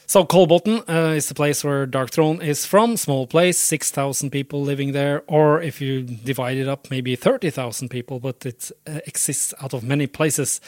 So 0.07 0.25
Kolbotn 0.25 0.83
uh, 0.89 1.13
is 1.15 1.29
the 1.29 1.33
place 1.33 1.63
where 1.63 1.87
Darkthrone 1.87 2.43
is 2.43 2.65
from. 2.65 2.97
Small 2.97 3.27
place, 3.27 3.57
six 3.57 3.91
thousand 3.91 4.31
people 4.31 4.61
living 4.61 4.91
there, 4.91 5.23
or 5.27 5.61
if 5.61 5.79
you 5.79 6.01
divide 6.03 6.57
it 6.57 6.67
up, 6.67 6.91
maybe 6.91 7.15
thirty 7.15 7.49
thousand 7.49 7.87
people. 7.87 8.19
But 8.19 8.45
it 8.45 8.71
uh, 8.85 8.99
exists 9.07 9.53
out 9.61 9.73
of 9.73 9.83
many 9.83 10.07
places 10.07 10.59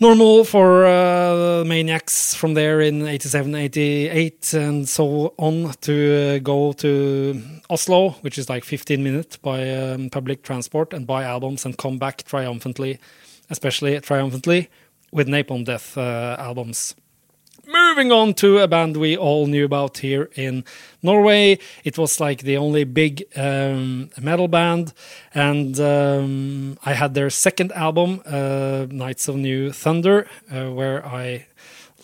normal 0.00 0.44
for 0.44 0.86
uh, 0.86 1.62
maniacs 1.66 2.34
from 2.34 2.54
there 2.54 2.80
in 2.80 3.06
87 3.06 3.54
88 3.54 4.54
and 4.54 4.88
so 4.88 5.34
on 5.36 5.74
to 5.82 6.36
uh, 6.36 6.38
go 6.38 6.72
to 6.72 7.40
oslo 7.68 8.10
which 8.22 8.38
is 8.38 8.48
like 8.48 8.64
15 8.64 9.02
minutes 9.02 9.36
by 9.36 9.70
um, 9.70 10.08
public 10.08 10.42
transport 10.42 10.94
and 10.94 11.06
buy 11.06 11.24
albums 11.24 11.66
and 11.66 11.76
come 11.76 11.98
back 11.98 12.22
triumphantly 12.22 12.98
especially 13.50 14.00
triumphantly 14.00 14.70
with 15.12 15.28
napalm 15.28 15.66
death 15.66 15.98
uh, 15.98 16.34
albums 16.38 16.94
Moving 17.72 18.10
on 18.10 18.34
to 18.34 18.58
a 18.58 18.66
band 18.66 18.96
we 18.96 19.16
all 19.16 19.46
knew 19.46 19.64
about 19.64 19.98
here 19.98 20.28
in 20.34 20.64
Norway. 21.02 21.56
It 21.84 21.98
was 21.98 22.18
like 22.18 22.42
the 22.42 22.56
only 22.56 22.82
big 22.82 23.24
um, 23.36 24.10
metal 24.20 24.48
band, 24.48 24.92
and 25.34 25.78
um, 25.78 26.78
I 26.84 26.94
had 26.94 27.14
their 27.14 27.30
second 27.30 27.70
album, 27.72 28.22
uh, 28.26 28.86
Nights 28.90 29.28
of 29.28 29.36
New 29.36 29.70
Thunder, 29.70 30.26
uh, 30.50 30.70
where 30.70 31.06
I 31.06 31.46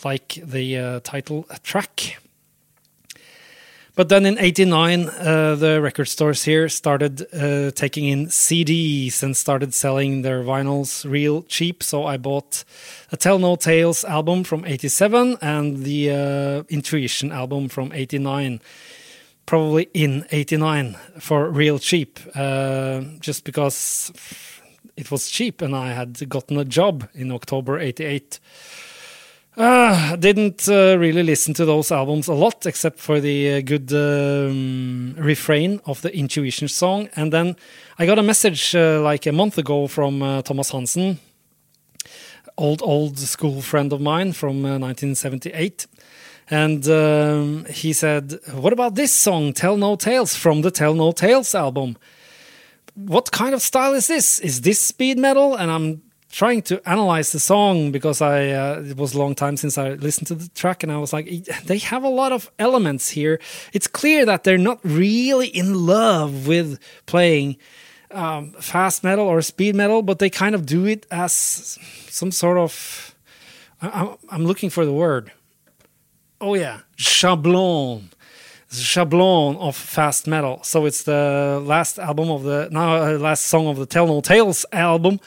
like 0.05 0.39
the 0.41 0.79
uh, 0.79 1.01
title 1.01 1.47
track. 1.65 2.19
But 3.97 4.11
then 4.11 4.27
in 4.27 4.39
89, 4.39 5.09
uh, 5.09 5.55
the 5.55 5.81
record 5.81 6.05
stores 6.05 6.45
here 6.45 6.69
started 6.69 7.23
uh, 7.33 7.71
taking 7.71 8.05
in 8.05 8.27
CDs 8.27 9.23
and 9.23 9.35
started 9.35 9.73
selling 9.73 10.21
their 10.21 10.43
vinyls 10.43 11.11
real 11.11 11.43
cheap. 11.45 11.83
So 11.83 12.05
I 12.05 12.19
bought 12.19 12.63
a 13.11 13.17
Tell 13.17 13.39
No 13.39 13.57
Tales 13.57 14.05
album 14.05 14.45
from 14.45 14.67
87 14.67 15.39
and 15.41 15.83
the 15.83 16.11
uh, 16.11 16.63
Intuition 16.69 17.33
album 17.33 17.71
from 17.71 17.91
89. 17.91 18.61
Probably 19.47 19.89
in 19.95 20.27
89 20.31 20.99
for 21.19 21.49
real 21.49 21.79
cheap, 21.79 22.21
uh, 22.35 23.01
just 23.21 23.45
because 23.45 24.13
it 24.99 25.11
was 25.11 25.31
cheap 25.31 25.63
and 25.63 25.75
I 25.75 25.93
had 25.93 26.29
gotten 26.29 26.59
a 26.59 26.67
job 26.67 27.09
in 27.15 27.33
October 27.33 27.79
88. 27.79 28.41
Uh, 29.57 30.17
didn't 30.17 30.69
uh, 30.69 30.99
really 30.99 31.23
listen 31.23 31.55
to 31.55 31.65
those 31.65 31.91
albums 31.91 32.29
a 32.29 32.35
lot, 32.35 32.67
except 32.67 32.99
for 32.99 33.21
the 33.21 33.55
uh, 33.55 33.61
good 33.63 33.91
um, 33.91 35.15
refrain 35.17 35.81
of 35.87 36.03
the 36.03 36.15
Intuition 36.15 36.69
song. 36.69 37.09
And 37.17 37.33
then 37.33 37.57
I 37.99 38.05
got 38.05 38.19
a 38.19 38.23
message 38.23 38.77
uh, 38.77 39.01
like 39.01 39.25
a 39.25 39.33
month 39.33 39.57
ago 39.57 39.87
from 39.87 40.23
uh, 40.23 40.43
Thomas 40.43 40.73
Hansen, 40.73 41.19
old 42.59 42.83
old 42.83 43.19
school 43.19 43.63
friend 43.63 43.95
of 43.95 44.01
mine 44.03 44.35
from 44.35 44.63
1978. 44.63 45.87
Uh, 45.89 45.97
and 46.49 46.87
um, 46.89 47.65
he 47.65 47.95
said, 47.95 48.39
What 48.53 48.75
about 48.75 48.95
this 48.95 49.13
song, 49.13 49.55
Tell 49.55 49.79
No 49.79 49.97
Tales, 49.97 50.37
from 50.37 50.61
the 50.61 50.71
Tell 50.71 50.93
No 50.93 51.13
Tales 51.13 51.55
album? 51.55 51.97
What 52.95 53.33
kind 53.33 53.55
of 53.55 53.63
style 53.63 53.95
is 53.95 54.07
this? 54.07 54.39
Is 54.41 54.61
this 54.61 54.81
speed 54.81 55.19
metal? 55.19 55.57
And 55.57 55.71
I'm 55.71 56.03
trying 56.31 56.63
to 56.63 56.87
analyze 56.89 57.33
the 57.33 57.41
song 57.41 57.93
because 57.93 58.21
I 58.21 58.51
uh, 58.51 58.83
it 58.87 58.97
was 58.97 59.15
a 59.15 59.19
long 59.19 59.35
time 59.35 59.57
since 59.57 59.79
I 59.79 59.91
listened 59.91 60.27
to 60.29 60.35
the 60.35 60.49
track 60.51 60.83
and 60.83 60.93
I 60.93 60.99
was 60.99 61.13
like 61.13 61.27
they 61.65 61.79
have 61.79 62.03
a 62.03 62.09
lot 62.09 62.33
of 62.33 62.51
elements 62.59 63.11
here. 63.11 63.41
It's 63.73 63.87
clear 63.87 64.25
that 64.27 64.45
they're 64.45 64.59
not 64.59 64.81
really 64.83 65.49
in 65.49 65.87
love 65.87 66.47
with 66.47 66.79
playing 67.07 67.57
um, 68.11 68.53
fast 68.53 69.05
metal 69.05 69.27
or 69.27 69.43
speed 69.43 69.75
metal, 69.75 70.03
but 70.03 70.19
they 70.19 70.31
kind 70.31 70.55
of 70.55 70.67
do 70.67 70.85
it 70.85 71.07
as 71.11 71.33
some 72.09 72.31
sort 72.31 72.59
of 72.59 73.15
I, 73.81 74.15
I'm 74.31 74.45
looking 74.45 74.71
for 74.71 74.85
the 74.85 74.93
word. 74.93 75.33
Oh 76.41 76.55
yeah, 76.55 76.81
shablon 76.99 78.11
shablon 78.71 79.57
of 79.59 79.77
fast 79.77 80.27
metal. 80.27 80.63
So 80.63 80.87
it's 80.87 81.05
the 81.05 81.63
last 81.65 81.99
album 81.99 82.31
of 82.31 82.43
the 82.43 82.69
now 82.71 82.97
uh, 82.97 83.19
last 83.19 83.47
song 83.47 83.67
of 83.69 83.77
the 83.77 83.87
Tell 83.87 84.07
No 84.07 84.21
Tales 84.21 84.67
album 84.73 85.21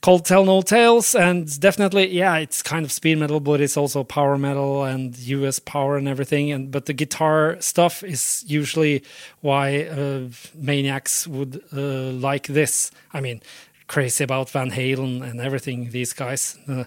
called 0.00 0.24
Tell 0.24 0.44
No 0.44 0.62
Tales, 0.62 1.14
and 1.14 1.60
definitely, 1.60 2.08
yeah, 2.08 2.36
it's 2.36 2.62
kind 2.62 2.84
of 2.84 2.92
speed 2.92 3.18
metal, 3.18 3.40
but 3.40 3.60
it's 3.60 3.76
also 3.76 4.04
power 4.04 4.38
metal 4.38 4.84
and 4.84 5.18
US 5.18 5.58
power 5.58 5.96
and 5.96 6.08
everything. 6.08 6.52
And 6.52 6.70
but 6.70 6.86
the 6.86 6.92
guitar 6.92 7.56
stuff 7.60 8.02
is 8.02 8.44
usually 8.46 9.02
why 9.40 9.84
uh, 9.84 10.28
maniacs 10.54 11.26
would 11.26 11.62
uh, 11.72 12.12
like 12.12 12.46
this. 12.46 12.90
I 13.12 13.20
mean, 13.20 13.42
crazy 13.88 14.22
about 14.22 14.50
Van 14.50 14.70
Halen 14.70 15.28
and 15.28 15.40
everything. 15.40 15.90
These 15.90 16.12
guys, 16.12 16.56
uh, 16.68 16.84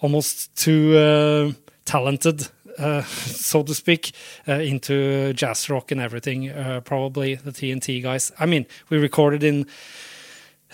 almost 0.00 0.56
too 0.56 0.96
uh, 0.96 1.52
talented. 1.84 2.48
Uh, 2.78 3.02
so 3.02 3.62
to 3.62 3.74
speak, 3.74 4.12
uh, 4.48 4.54
into 4.54 5.32
jazz 5.34 5.68
rock 5.68 5.92
and 5.92 6.00
everything. 6.00 6.50
probably 6.84 7.34
the 7.34 7.52
TNT 7.52 8.02
guys. 8.02 8.32
I 8.38 8.46
mean, 8.46 8.66
we 8.88 8.98
recorded 8.98 9.44
in 9.44 9.66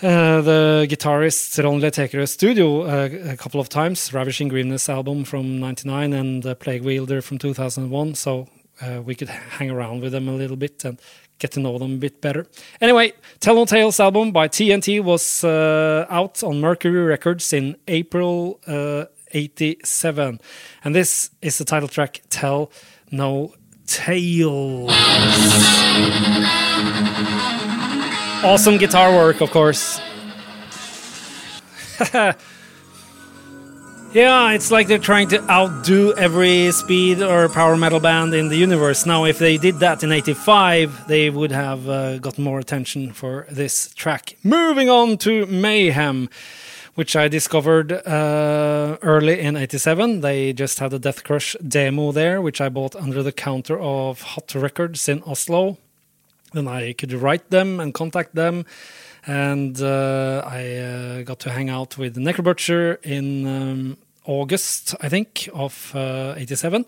uh, 0.03 0.41
the 0.41 0.87
guitarist 0.89 1.63
Ron 1.63 1.79
Tekrø's 1.79 2.31
studio 2.31 2.83
uh, 2.83 3.09
a 3.31 3.37
couple 3.37 3.59
of 3.59 3.69
times, 3.69 4.11
Ravishing 4.11 4.49
Grimness 4.49 4.89
album 4.89 5.23
from 5.23 5.59
99 5.59 6.13
and 6.13 6.45
uh, 6.45 6.55
Plague 6.55 6.83
Wielder 6.83 7.21
from 7.21 7.37
2001. 7.37 8.15
So 8.15 8.47
uh, 8.81 9.01
we 9.03 9.13
could 9.13 9.29
hang 9.29 9.69
around 9.69 10.01
with 10.01 10.11
them 10.11 10.27
a 10.27 10.33
little 10.33 10.57
bit 10.57 10.83
and 10.85 10.99
get 11.37 11.51
to 11.51 11.59
know 11.59 11.77
them 11.77 11.93
a 11.93 11.97
bit 11.97 12.19
better. 12.19 12.47
Anyway, 12.79 13.13
Tell 13.39 13.55
No 13.55 13.65
Tales 13.65 13.99
album 13.99 14.31
by 14.31 14.47
TNT 14.47 15.03
was 15.03 15.43
uh, 15.43 16.07
out 16.09 16.43
on 16.43 16.59
Mercury 16.59 17.03
Records 17.03 17.53
in 17.53 17.75
April 17.87 18.59
87. 19.31 20.39
And 20.83 20.95
this 20.95 21.29
is 21.41 21.57
the 21.57 21.65
title 21.65 21.87
track, 21.87 22.21
Tell 22.29 22.71
No 23.11 23.53
Tales. 23.85 24.91
Awesome 28.43 28.77
guitar 28.77 29.11
work, 29.11 29.39
of 29.39 29.51
course. 29.51 29.99
yeah, 32.11 32.33
it's 34.51 34.71
like 34.71 34.87
they're 34.87 34.97
trying 34.97 35.27
to 35.27 35.47
outdo 35.47 36.15
every 36.15 36.71
speed 36.71 37.21
or 37.21 37.49
power 37.49 37.77
metal 37.77 37.99
band 37.99 38.33
in 38.33 38.49
the 38.49 38.55
universe. 38.55 39.05
Now, 39.05 39.25
if 39.25 39.37
they 39.37 39.57
did 39.57 39.75
that 39.81 40.03
in 40.03 40.11
85, 40.11 41.07
they 41.07 41.29
would 41.29 41.51
have 41.51 41.87
uh, 41.87 42.17
got 42.17 42.39
more 42.39 42.57
attention 42.57 43.13
for 43.13 43.45
this 43.51 43.93
track. 43.93 44.35
Moving 44.43 44.89
on 44.89 45.17
to 45.19 45.45
Mayhem 45.45 46.27
which 46.95 47.15
I 47.15 47.29
discovered 47.29 47.93
uh, 47.93 48.97
early 49.01 49.39
in 49.39 49.55
87. 49.55 50.19
They 50.19 50.51
just 50.51 50.79
had 50.79 50.91
a 50.91 50.99
Death 50.99 51.23
Crush 51.23 51.55
demo 51.65 52.11
there, 52.11 52.41
which 52.41 52.59
I 52.59 52.67
bought 52.67 52.97
under 52.97 53.23
the 53.23 53.31
counter 53.31 53.79
of 53.79 54.21
Hot 54.21 54.53
Records 54.53 55.07
in 55.07 55.23
Oslo. 55.23 55.77
Then 56.53 56.67
I 56.67 56.93
could 56.93 57.13
write 57.13 57.49
them 57.49 57.79
and 57.79 57.93
contact 57.93 58.35
them. 58.35 58.65
And 59.25 59.79
uh, 59.81 60.43
I 60.45 60.77
uh, 60.77 61.21
got 61.23 61.39
to 61.41 61.51
hang 61.51 61.69
out 61.69 61.97
with 61.97 62.15
Necrobutcher 62.15 62.97
in 63.03 63.47
um, 63.47 63.97
August, 64.25 64.95
I 65.01 65.09
think, 65.09 65.49
of 65.53 65.91
uh, 65.95 66.33
87. 66.37 66.85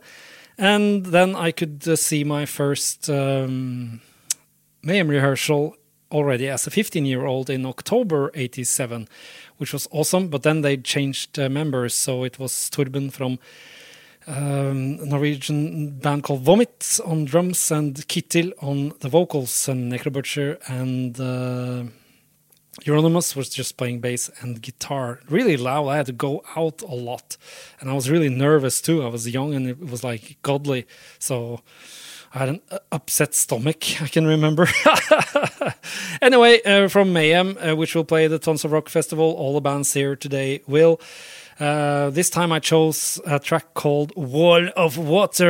And 0.58 1.06
then 1.06 1.36
I 1.36 1.52
could 1.52 1.88
uh, 1.88 1.96
see 1.96 2.24
my 2.24 2.46
first 2.46 3.10
um, 3.10 4.02
Mayhem 4.84 5.08
rehearsal 5.08 5.76
already 6.12 6.48
as 6.48 6.68
a 6.68 6.72
15 6.72 7.06
year 7.06 7.26
old 7.26 7.50
in 7.50 7.66
October 7.66 8.32
87, 8.36 9.08
which 9.58 9.74
was 9.74 9.88
awesome. 9.92 10.28
But 10.28 10.44
then 10.44 10.62
they 10.62 10.78
changed 10.78 11.40
uh, 11.40 11.50
members. 11.50 11.96
So 11.96 12.24
it 12.24 12.38
was 12.40 12.70
Torben 12.72 13.12
from 13.12 13.40
um, 14.28 14.98
Norwegian 15.08 16.00
band 16.00 16.24
called 16.24 16.42
Vomit 16.42 17.00
on 17.06 17.26
drums 17.26 17.72
and 17.72 17.96
Kittil 18.08 18.54
on 18.62 18.94
the 19.00 19.10
vocals 19.10 19.68
and 19.68 19.92
Necrobutcher 19.92 20.58
and 20.68 21.20
uh, 21.20 21.90
Euronymous 22.82 23.36
was 23.36 23.50
just 23.50 23.78
playing 23.78 24.00
bass 24.00 24.30
and 24.42 24.62
guitar 24.62 25.20
really 25.30 25.58
loud. 25.58 25.88
I 25.88 25.98
had 25.98 26.08
to 26.08 26.14
go 26.14 26.44
out 26.56 26.82
a 26.82 26.96
lot 26.96 27.38
and 27.80 27.90
I 27.90 27.94
was 27.94 28.10
really 28.10 28.30
nervous 28.30 28.82
too. 28.82 29.04
I 29.04 29.08
was 29.08 29.30
young 29.30 29.54
and 29.54 29.68
it 29.68 29.80
was 29.80 30.04
like 30.04 30.38
godly. 30.42 30.88
So 31.20 31.62
I 32.34 32.40
had 32.40 32.50
an 32.50 32.62
upset 32.92 33.36
stomach, 33.36 33.84
I 34.02 34.08
can 34.08 34.26
remember. 34.26 34.68
anyway, 36.22 36.62
uh, 36.64 36.88
from 36.88 37.14
Mayhem, 37.14 37.58
uh, 37.60 37.76
which 37.76 37.94
will 37.94 38.06
play 38.06 38.28
the 38.28 38.40
Tons 38.40 38.66
of 38.66 38.72
Rock 38.72 38.90
Festival, 38.90 39.34
all 39.34 39.54
the 39.54 39.62
bands 39.62 39.94
here 39.94 40.16
today 40.16 40.62
will. 40.66 41.00
Uh, 41.60 42.10
this 42.10 42.30
time 42.30 42.52
I 42.52 42.60
chose 42.60 43.22
a 43.26 43.40
track 43.40 43.74
called 43.74 44.12
Wall 44.16 44.70
of 44.76 44.98
Water 44.98 45.48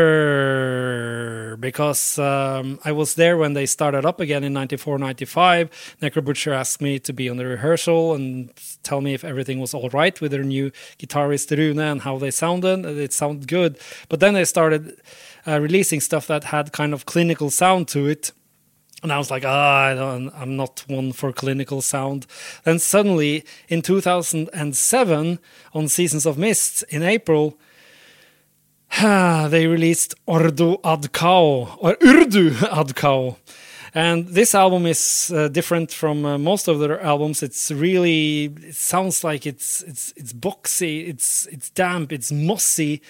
because 1.59 2.19
um, 2.19 2.79
I 2.83 2.91
was 2.91 3.15
there 3.15 3.37
when 3.37 3.53
they 3.53 3.65
started 3.65 4.05
up 4.05 4.19
again 4.19 4.43
in 4.43 4.51
94 4.53 4.97
95. 4.97 5.95
Necrobutcher 6.01 6.53
asked 6.53 6.81
me 6.81 6.99
to 6.99 7.13
be 7.13 7.29
on 7.29 7.37
the 7.37 7.45
rehearsal 7.45 8.13
and 8.13 8.51
tell 8.83 8.99
me 9.01 9.13
if 9.13 9.23
everything 9.23 9.59
was 9.59 9.73
all 9.73 9.89
right 9.89 10.19
with 10.19 10.31
their 10.31 10.43
new 10.43 10.71
guitarist 10.99 11.55
Rune 11.57 11.79
and 11.79 12.01
how 12.01 12.17
they 12.17 12.31
sounded. 12.31 12.85
It 12.85 13.13
sounded 13.13 13.47
good. 13.47 13.79
But 14.09 14.19
then 14.19 14.33
they 14.33 14.43
started 14.45 14.99
uh, 15.47 15.61
releasing 15.61 16.01
stuff 16.01 16.27
that 16.27 16.43
had 16.45 16.73
kind 16.73 16.93
of 16.93 17.05
clinical 17.05 17.49
sound 17.49 17.87
to 17.89 18.07
it 18.07 18.31
and 19.03 19.11
I 19.11 19.17
was 19.17 19.29
like, 19.29 19.43
ah, 19.45 19.91
oh, 19.91 20.31
I'm 20.33 20.55
not 20.55 20.85
one 20.87 21.11
for 21.11 21.33
clinical 21.33 21.81
sound. 21.81 22.25
Then 22.63 22.79
suddenly, 22.79 23.43
in 23.67 23.81
2007, 23.81 25.39
on 25.73 25.87
Seasons 25.89 26.25
of 26.25 26.37
Mist 26.37 26.83
in 26.89 27.03
April, 27.03 27.57
they 29.01 29.67
released 29.67 30.15
Ordo 30.25 30.79
Ad 30.85 31.11
Chao, 31.13 31.77
or 31.79 31.97
Urdu 32.01 32.55
Ad 32.71 32.95
Kao. 32.95 33.37
And 33.95 34.27
this 34.29 34.55
album 34.55 34.87
is 34.87 35.31
uh, 35.35 35.49
different 35.49 35.91
from 35.91 36.25
uh, 36.25 36.37
most 36.39 36.67
of 36.67 36.79
their 36.79 36.99
albums. 37.01 37.43
It's 37.43 37.69
really, 37.69 38.45
it 38.45 38.73
sounds 38.75 39.23
like 39.23 39.45
it's 39.45 39.83
it's 39.83 40.13
it's 40.15 40.33
boxy, 40.33 41.07
it's 41.07 41.45
it's 41.47 41.69
damp, 41.69 42.11
it's 42.11 42.31
mossy, 42.31 43.03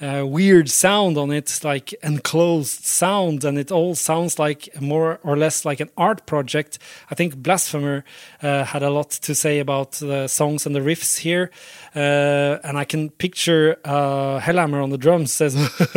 uh, 0.00 0.24
weird 0.26 0.68
sound 0.68 1.16
on 1.16 1.30
it, 1.30 1.60
like 1.62 1.92
enclosed 2.02 2.84
sound, 2.84 3.44
and 3.44 3.58
it 3.58 3.70
all 3.70 3.94
sounds 3.94 4.38
like 4.38 4.68
more 4.80 5.20
or 5.22 5.36
less 5.36 5.64
like 5.64 5.80
an 5.80 5.90
art 5.96 6.26
project. 6.26 6.78
I 7.10 7.14
think 7.14 7.36
Blasphemer 7.36 8.04
uh, 8.42 8.64
had 8.64 8.82
a 8.82 8.90
lot 8.90 9.10
to 9.10 9.34
say 9.34 9.58
about 9.58 9.92
the 9.92 10.26
songs 10.28 10.66
and 10.66 10.74
the 10.74 10.80
riffs 10.80 11.18
here, 11.18 11.50
uh, 11.94 12.58
and 12.64 12.76
I 12.76 12.84
can 12.84 13.10
picture 13.10 13.76
uh, 13.84 14.40
Hellhammer 14.40 14.82
on 14.82 14.90
the 14.90 14.98
drums 14.98 15.32
says, 15.32 15.54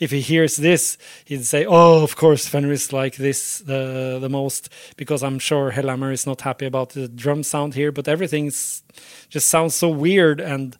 if 0.00 0.10
he 0.10 0.20
hears 0.20 0.56
this, 0.56 0.98
he'd 1.24 1.44
say, 1.44 1.64
"Oh, 1.66 2.02
of 2.02 2.16
course, 2.16 2.48
Fenriz 2.48 2.92
like 2.92 3.16
this 3.16 3.58
the 3.58 4.18
the 4.20 4.28
most," 4.28 4.68
because 4.96 5.22
I'm 5.22 5.38
sure 5.38 5.72
Hellhammer 5.72 6.12
is 6.12 6.26
not 6.26 6.42
happy 6.42 6.66
about 6.66 6.90
the 6.90 7.08
drum 7.08 7.42
sound 7.42 7.74
here, 7.74 7.92
but 7.92 8.08
everything's 8.08 8.82
just 9.28 9.48
sounds 9.48 9.74
so 9.74 9.88
weird 9.88 10.40
and 10.40 10.76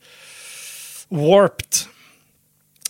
warped 1.11 1.89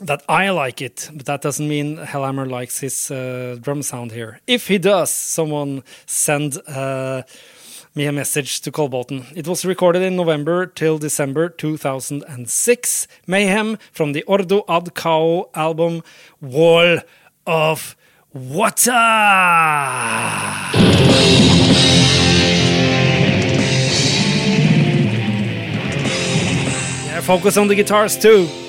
that 0.02 0.23
I 0.28 0.50
like 0.50 0.82
it, 0.82 1.11
but 1.12 1.26
that 1.26 1.42
doesn't 1.42 1.66
mean 1.68 1.97
Hellhammer 1.97 2.49
likes 2.50 2.80
his 2.80 3.11
uh, 3.11 3.56
drum 3.61 3.82
sound 3.82 4.12
here. 4.12 4.40
If 4.47 4.68
he 4.68 4.78
does, 4.78 5.11
someone 5.11 5.82
send 6.06 6.59
uh, 6.66 7.23
me 7.94 8.06
a 8.06 8.12
message 8.12 8.61
to 8.62 8.73
Kolbotn. 8.73 9.25
It 9.37 9.47
was 9.47 9.64
recorded 9.64 10.02
in 10.02 10.16
November 10.16 10.66
till 10.66 10.99
December 10.99 11.49
2006. 11.49 13.06
Mayhem 13.26 13.78
from 13.92 14.12
the 14.12 14.23
Ordo 14.25 14.64
Ad 14.68 14.94
Chao 14.97 15.50
album 15.54 16.02
Wall 16.40 16.99
of 17.47 17.97
Water. 18.32 18.90
Focus 27.23 27.56
on 27.56 27.68
the 27.68 27.76
guitars 27.76 28.18
too. 28.18 28.62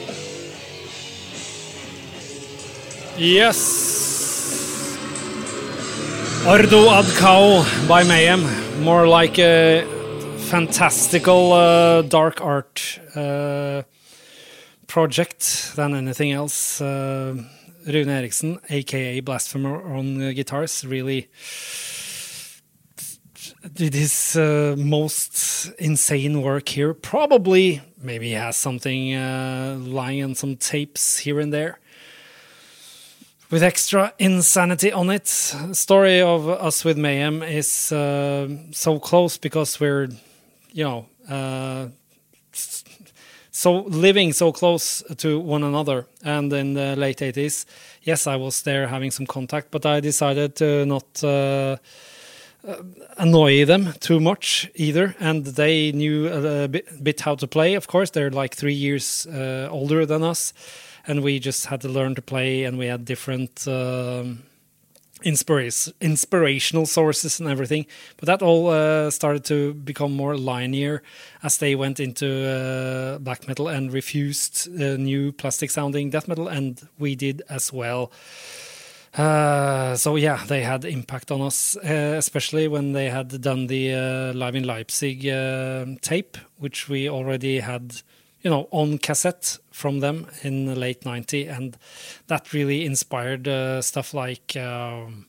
Yes. 3.15 4.97
Ordo 6.47 6.89
Ad 6.89 7.05
Chao 7.19 7.63
by 7.87 8.03
Mayhem. 8.03 8.41
More 8.83 9.07
like 9.07 9.37
a 9.37 9.85
fantastical 10.49 11.53
uh, 11.53 12.01
dark 12.01 12.41
art 12.41 12.99
uh, 13.15 13.83
project 14.87 15.75
than 15.75 15.93
anything 15.93 16.31
else. 16.31 16.81
Uh, 16.81 17.35
Rune 17.85 18.09
Eriksen, 18.09 18.59
aka 18.67 19.19
Blasphemer 19.19 19.95
on 19.95 20.33
guitars, 20.33 20.83
really 20.83 21.29
did 23.73 23.93
his 23.93 24.35
uh, 24.35 24.73
most 24.75 25.71
insane 25.77 26.41
work 26.41 26.67
here. 26.67 26.95
Probably, 26.95 27.81
maybe 28.01 28.29
he 28.29 28.33
has 28.33 28.57
something 28.57 29.13
uh, 29.13 29.77
lying 29.79 30.23
on 30.23 30.33
some 30.33 30.55
tapes 30.55 31.19
here 31.19 31.39
and 31.39 31.53
there 31.53 31.77
with 33.53 33.61
extra 33.61 34.11
insanity 34.17 34.91
on 34.91 35.11
it. 35.11 35.27
Story 35.27 36.21
of 36.21 36.49
us 36.49 36.83
with 36.83 36.97
Mayhem 36.97 37.43
is 37.43 37.91
uh, 37.91 38.47
so 38.71 38.97
close 38.97 39.37
because 39.37 39.79
we're, 39.79 40.09
you 40.71 40.83
know, 40.83 41.05
uh, 41.29 41.89
so 43.51 43.83
living 43.83 44.33
so 44.33 44.51
close 44.51 45.03
to 45.17 45.39
one 45.39 45.63
another. 45.63 46.07
And 46.23 46.51
in 46.51 46.73
the 46.73 46.95
late 46.95 47.19
80s, 47.19 47.65
yes, 48.01 48.25
I 48.25 48.37
was 48.37 48.63
there 48.63 48.87
having 48.87 49.11
some 49.11 49.27
contact, 49.27 49.69
but 49.69 49.85
I 49.85 49.99
decided 49.99 50.55
to 50.55 50.85
not. 50.85 51.23
Uh, 51.23 51.77
annoy 53.17 53.65
them 53.65 53.93
too 53.99 54.21
much 54.21 54.71
either 54.75 55.13
and 55.19 55.45
they 55.45 55.91
knew 55.91 56.29
a 56.29 56.65
bit, 56.69 57.03
bit, 57.03 57.19
how 57.19 57.35
to 57.35 57.45
play 57.45 57.73
of 57.73 57.87
course 57.87 58.11
they're 58.11 58.29
like 58.29 58.55
three 58.55 58.73
years 58.73 59.27
uh, 59.27 59.67
older 59.69 60.05
than 60.05 60.23
us 60.23 60.53
and 61.07 61.23
we 61.23 61.39
just 61.39 61.65
had 61.67 61.81
to 61.81 61.89
learn 61.89 62.15
to 62.15 62.21
play 62.21 62.63
and 62.63 62.77
we 62.77 62.87
had 62.87 63.05
different 63.05 63.67
um, 63.67 64.43
inspiration, 65.23 65.93
inspirational 66.01 66.85
sources 66.85 67.39
and 67.39 67.49
everything. 67.49 67.85
But 68.17 68.27
that 68.27 68.41
all 68.41 68.69
uh, 68.69 69.09
started 69.11 69.43
to 69.45 69.73
become 69.73 70.13
more 70.13 70.37
linear 70.37 71.03
as 71.41 71.57
they 71.57 71.75
went 71.75 71.99
into 71.99 72.27
uh, 72.47 73.19
black 73.19 73.47
metal 73.47 73.67
and 73.67 73.91
refused 73.91 74.69
uh, 74.81 74.97
new 74.97 75.31
plastic 75.31 75.71
sounding 75.71 76.09
death 76.09 76.27
metal 76.27 76.47
and 76.47 76.87
we 76.97 77.15
did 77.15 77.41
as 77.49 77.71
well. 77.73 78.11
Uh, 79.15 79.95
so 79.95 80.15
yeah, 80.15 80.43
they 80.47 80.63
had 80.63 80.85
impact 80.85 81.31
on 81.31 81.41
us, 81.41 81.77
uh, 81.77 82.15
especially 82.17 82.67
when 82.67 82.93
they 82.93 83.09
had 83.09 83.41
done 83.41 83.67
the 83.67 83.93
uh, 83.93 84.33
live 84.33 84.55
in 84.55 84.63
Leipzig 84.63 85.27
uh, 85.27 85.85
tape, 86.01 86.35
which 86.57 86.89
we 86.89 87.07
already 87.07 87.59
had, 87.59 88.01
you 88.43 88.49
know, 88.49 88.67
on 88.71 88.97
cassette 88.97 89.57
from 89.71 89.99
them 89.99 90.27
in 90.43 90.65
the 90.65 90.75
late 90.75 91.01
'90s, 91.01 91.49
and 91.49 91.77
that 92.27 92.53
really 92.53 92.85
inspired 92.85 93.47
uh, 93.47 93.81
stuff 93.81 94.13
like 94.13 94.55
um, 94.57 95.25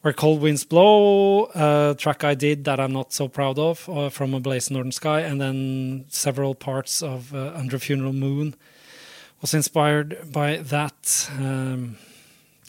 "Where 0.00 0.14
Cold 0.14 0.40
Winds 0.40 0.64
Blow," 0.64 1.50
a 1.54 1.94
track 1.98 2.24
I 2.24 2.34
did 2.34 2.64
that 2.64 2.80
I'm 2.80 2.92
not 2.92 3.12
so 3.12 3.28
proud 3.28 3.58
of, 3.58 3.78
from 4.12 4.34
"A 4.34 4.40
Blaze 4.40 4.70
Northern 4.70 4.92
Sky," 4.92 5.20
and 5.20 5.40
then 5.40 6.06
several 6.08 6.54
parts 6.54 7.02
of 7.02 7.34
"Under 7.34 7.78
Funeral 7.78 8.14
Moon" 8.14 8.54
was 9.42 9.54
inspired 9.54 10.32
by 10.32 10.56
that. 10.56 11.30
Um, 11.38 11.96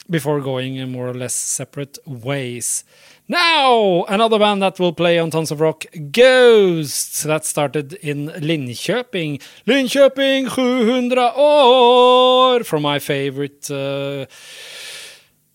before 0.08 0.40
going 0.40 0.76
in 0.76 0.92
more 0.92 1.08
or 1.08 1.14
less 1.14 1.34
separate 1.34 1.98
ways. 2.06 2.84
Now, 3.26 4.04
another 4.04 4.38
band 4.38 4.60
that 4.62 4.78
will 4.78 4.92
play 4.92 5.18
on 5.18 5.30
Tons 5.30 5.50
of 5.50 5.60
Rock, 5.60 5.86
Ghost. 6.10 7.24
That 7.24 7.46
started 7.46 7.94
in 7.94 8.28
Linköping. 8.28 9.40
Linköping 9.66 10.50
700 10.50 11.32
år! 11.34 12.64
From 12.64 12.82
my 12.82 12.98
favorite 12.98 13.70
uh, 13.70 14.26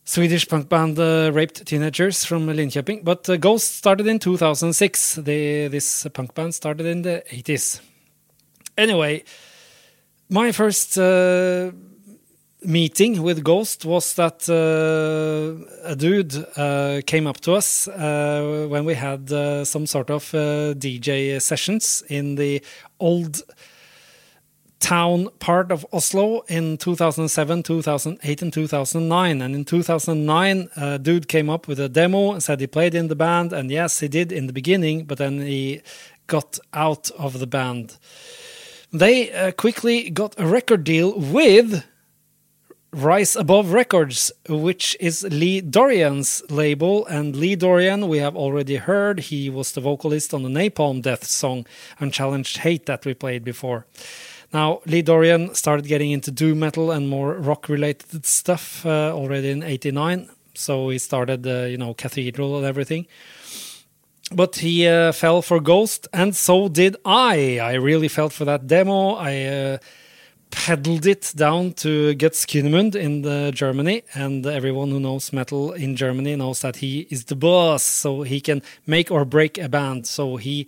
Swedish 0.03 0.47
punk 0.47 0.67
band, 0.67 0.97
uh, 0.97 1.29
Raped 1.31 1.67
Teenagers 1.67 2.25
from 2.25 2.47
Linköping. 2.47 3.03
But 3.03 3.29
uh, 3.29 3.37
Ghost 3.37 3.75
started 3.75 4.07
in 4.07 4.17
2006. 4.17 5.15
They, 5.15 5.67
this 5.67 6.07
punk 6.11 6.33
band 6.33 6.55
started 6.55 6.87
in 6.87 7.03
the 7.03 7.21
80s. 7.29 7.81
Anyway, 8.75 9.23
my 10.27 10.51
first 10.51 10.97
uh, 10.97 11.71
meeting 12.63 13.21
with 13.21 13.43
Ghost 13.43 13.85
was 13.85 14.13
that 14.15 14.49
uh, 14.49 15.89
a 15.89 15.95
dude 15.95 16.35
uh, 16.57 17.01
came 17.05 17.27
up 17.27 17.39
to 17.41 17.53
us 17.53 17.87
uh, 17.87 18.67
when 18.69 18.85
we 18.85 18.95
had 18.95 19.31
uh, 19.31 19.63
some 19.63 19.85
sort 19.85 20.09
of 20.09 20.33
uh, 20.33 20.73
DJ 20.73 21.41
sessions 21.41 22.03
in 22.09 22.35
the 22.35 22.61
old 22.99 23.41
town 24.79 25.27
part 25.39 25.71
of 25.71 25.85
Oslo 25.91 26.41
in 26.47 26.77
2007, 26.77 27.63
2008, 27.63 28.41
and 28.41 28.53
2009. 28.53 29.41
And 29.41 29.55
in 29.55 29.65
2009, 29.65 30.69
a 30.75 30.99
dude 30.99 31.27
came 31.27 31.49
up 31.49 31.67
with 31.67 31.79
a 31.79 31.89
demo 31.89 32.31
and 32.31 32.41
said 32.41 32.59
he 32.59 32.67
played 32.67 32.95
in 32.95 33.07
the 33.07 33.15
band. 33.15 33.53
And 33.53 33.69
yes, 33.71 33.99
he 33.99 34.07
did 34.07 34.31
in 34.31 34.47
the 34.47 34.53
beginning, 34.53 35.05
but 35.05 35.17
then 35.17 35.41
he 35.41 35.81
got 36.27 36.59
out 36.73 37.09
of 37.11 37.39
the 37.39 37.47
band. 37.47 37.97
They 38.91 39.31
uh, 39.31 39.51
quickly 39.51 40.09
got 40.09 40.39
a 40.39 40.47
record 40.47 40.83
deal 40.83 41.17
with 41.17 41.83
Rise 42.91 43.35
Above 43.35 43.71
Records, 43.71 44.31
which 44.47 44.97
is 44.99 45.23
Lee 45.23 45.61
Dorrian's 45.61 46.41
label. 46.49 47.05
And 47.05 47.35
Lee 47.35 47.55
Dorrian, 47.55 48.07
we 48.07 48.17
have 48.17 48.35
already 48.35 48.77
heard, 48.77 49.19
he 49.19 49.47
was 49.49 49.71
the 49.73 49.81
vocalist 49.81 50.33
on 50.33 50.41
the 50.41 50.49
Napalm 50.49 51.03
Death 51.03 51.25
song 51.25 51.67
Unchallenged 51.99 52.57
Hate 52.57 52.87
that 52.87 53.05
we 53.05 53.13
played 53.13 53.43
before. 53.43 53.85
Now, 54.51 54.81
Lee 54.87 55.03
Dorrian 55.03 55.55
started 55.55 55.85
getting 55.85 56.09
into 56.09 56.31
doom 56.31 56.59
metal 56.59 56.89
and 56.89 57.07
more 57.07 57.33
rock 57.33 57.69
related 57.69 58.25
stuff 58.25 58.83
uh, 58.83 59.13
already 59.13 59.51
in 59.51 59.61
89. 59.61 60.27
So 60.55 60.89
he 60.89 60.97
started, 60.97 61.45
uh, 61.45 61.65
you 61.65 61.77
know, 61.77 61.93
Cathedral 61.93 62.57
and 62.57 62.65
everything. 62.65 63.05
But 64.31 64.57
he 64.57 64.87
uh, 64.87 65.11
fell 65.11 65.43
for 65.43 65.59
Ghost, 65.59 66.07
and 66.13 66.35
so 66.35 66.67
did 66.67 66.95
I. 67.05 67.59
I 67.59 67.73
really 67.73 68.07
felt 68.07 68.33
for 68.33 68.45
that 68.45 68.67
demo. 68.67 69.13
I 69.13 69.45
uh, 69.45 69.77
pedaled 70.51 71.05
it 71.05 71.33
down 71.35 71.73
to 71.73 72.15
Götz 72.15 72.45
Kühnemund 72.45 72.95
in 72.95 73.53
Germany, 73.53 74.03
and 74.13 74.45
everyone 74.45 74.89
who 74.89 74.99
knows 74.99 75.31
metal 75.31 75.73
in 75.73 75.95
Germany 75.95 76.35
knows 76.35 76.61
that 76.61 76.77
he 76.77 77.07
is 77.09 77.25
the 77.25 77.35
boss, 77.35 77.83
so 77.83 78.23
he 78.23 78.41
can 78.41 78.61
make 78.85 79.11
or 79.11 79.25
break 79.25 79.57
a 79.57 79.69
band. 79.69 80.07
So 80.07 80.37
he 80.37 80.67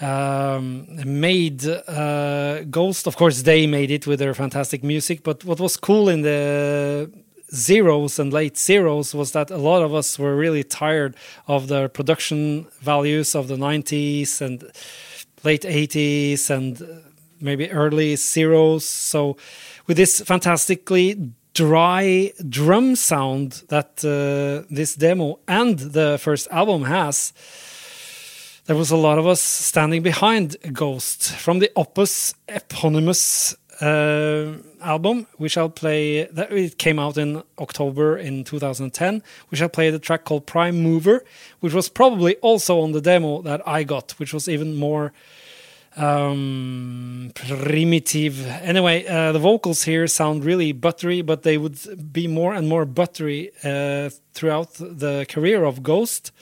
um, 0.00 0.86
made 1.04 1.64
uh, 1.66 2.64
Ghost. 2.64 3.06
Of 3.06 3.16
course, 3.16 3.42
they 3.42 3.66
made 3.66 3.90
it 3.90 4.06
with 4.06 4.18
their 4.18 4.34
fantastic 4.34 4.82
music, 4.82 5.22
but 5.22 5.44
what 5.44 5.60
was 5.60 5.76
cool 5.76 6.08
in 6.08 6.22
the 6.22 7.10
zeros 7.54 8.18
and 8.18 8.32
late 8.32 8.56
zeros 8.56 9.14
was 9.14 9.32
that 9.32 9.50
a 9.50 9.58
lot 9.58 9.82
of 9.82 9.94
us 9.94 10.18
were 10.18 10.34
really 10.34 10.64
tired 10.64 11.14
of 11.46 11.68
the 11.68 11.88
production 11.90 12.66
values 12.80 13.34
of 13.34 13.48
the 13.48 13.56
90s 13.56 14.40
and 14.40 14.64
late 15.44 15.62
80s 15.62 16.48
and 16.48 16.82
maybe 17.42 17.70
early 17.70 18.16
zeros. 18.16 18.84
So 18.84 19.36
with 19.86 19.96
this 19.96 20.20
fantastically 20.20 21.32
dry 21.54 22.32
drum 22.48 22.96
sound 22.96 23.64
that 23.68 24.04
uh, 24.04 24.66
this 24.70 24.94
demo 24.94 25.38
and 25.46 25.78
the 25.78 26.18
first 26.20 26.48
album 26.50 26.84
has, 26.84 27.32
there 28.66 28.76
was 28.76 28.90
a 28.90 28.96
lot 28.96 29.18
of 29.18 29.26
us 29.26 29.42
standing 29.42 30.02
behind 30.02 30.56
Ghost 30.72 31.32
from 31.32 31.58
the 31.58 31.70
Opus 31.76 32.34
eponymous 32.48 33.56
uh, 33.82 34.58
album, 34.80 35.26
we 35.38 35.48
shall 35.48 35.68
play. 35.68 36.26
That 36.26 36.52
it 36.52 36.78
came 36.78 36.98
out 36.98 37.16
in 37.16 37.42
October 37.58 38.16
in 38.16 38.44
2010. 38.44 39.22
We 39.50 39.56
shall 39.56 39.68
play 39.68 39.90
the 39.90 39.98
track 39.98 40.24
called 40.24 40.46
Prime 40.46 40.80
Mover, 40.80 41.24
which 41.60 41.74
was 41.74 41.88
probably 41.88 42.36
also 42.36 42.80
on 42.80 42.92
the 42.92 43.00
demo 43.00 43.42
that 43.42 43.66
I 43.66 43.82
got, 43.82 44.12
which 44.12 44.32
was 44.32 44.48
even 44.48 44.76
more 44.76 45.12
um, 45.96 47.32
primitive. 47.34 48.46
Anyway, 48.46 49.06
uh, 49.06 49.32
the 49.32 49.38
vocals 49.38 49.82
here 49.84 50.06
sound 50.06 50.44
really 50.44 50.72
buttery, 50.72 51.22
but 51.22 51.42
they 51.42 51.58
would 51.58 52.12
be 52.12 52.26
more 52.26 52.54
and 52.54 52.68
more 52.68 52.84
buttery 52.84 53.50
uh, 53.64 54.10
throughout 54.32 54.74
the 54.74 55.26
career 55.28 55.64
of 55.64 55.82
Ghost. 55.82 56.32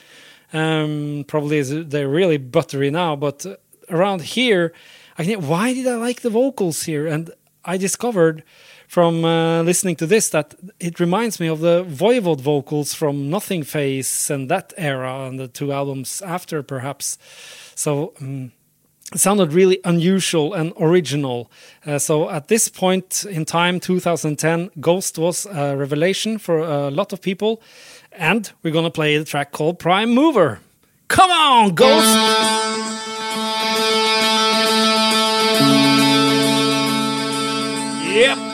Um, 0.52 1.24
probably 1.26 1.62
they're 1.62 2.08
really 2.08 2.38
buttery 2.38 2.90
now, 2.90 3.16
but 3.16 3.46
around 3.88 4.22
here, 4.22 4.72
I 5.18 5.24
think 5.24 5.44
why 5.44 5.74
did 5.74 5.86
I 5.86 5.96
like 5.96 6.22
the 6.22 6.30
vocals 6.30 6.84
here? 6.84 7.06
And 7.06 7.30
I 7.64 7.76
discovered 7.76 8.42
from 8.88 9.24
uh, 9.24 9.62
listening 9.62 9.94
to 9.96 10.06
this 10.06 10.30
that 10.30 10.54
it 10.80 10.98
reminds 10.98 11.38
me 11.38 11.46
of 11.46 11.60
the 11.60 11.84
Voivod 11.84 12.40
vocals 12.40 12.94
from 12.94 13.30
Nothing 13.30 13.62
Face 13.62 14.30
and 14.30 14.50
that 14.50 14.72
era 14.76 15.26
and 15.26 15.38
the 15.38 15.46
two 15.46 15.72
albums 15.72 16.22
after, 16.22 16.62
perhaps. 16.62 17.18
So. 17.74 18.14
Um, 18.20 18.52
sounded 19.14 19.52
really 19.52 19.80
unusual 19.84 20.54
and 20.54 20.72
original. 20.80 21.50
Uh, 21.84 21.98
so 21.98 22.30
at 22.30 22.48
this 22.48 22.68
point 22.68 23.24
in 23.28 23.44
time, 23.44 23.80
2010, 23.80 24.70
Ghost 24.80 25.18
was 25.18 25.46
a 25.46 25.76
revelation 25.76 26.38
for 26.38 26.58
a 26.58 26.90
lot 26.90 27.12
of 27.12 27.20
people. 27.20 27.60
And 28.12 28.50
we're 28.62 28.72
going 28.72 28.84
to 28.84 28.90
play 28.90 29.16
the 29.18 29.24
track 29.24 29.52
called 29.52 29.78
Prime 29.78 30.10
Mover. 30.10 30.60
Come 31.08 31.30
on, 31.30 31.74
Ghost! 31.74 32.06
Yep. 38.12 38.50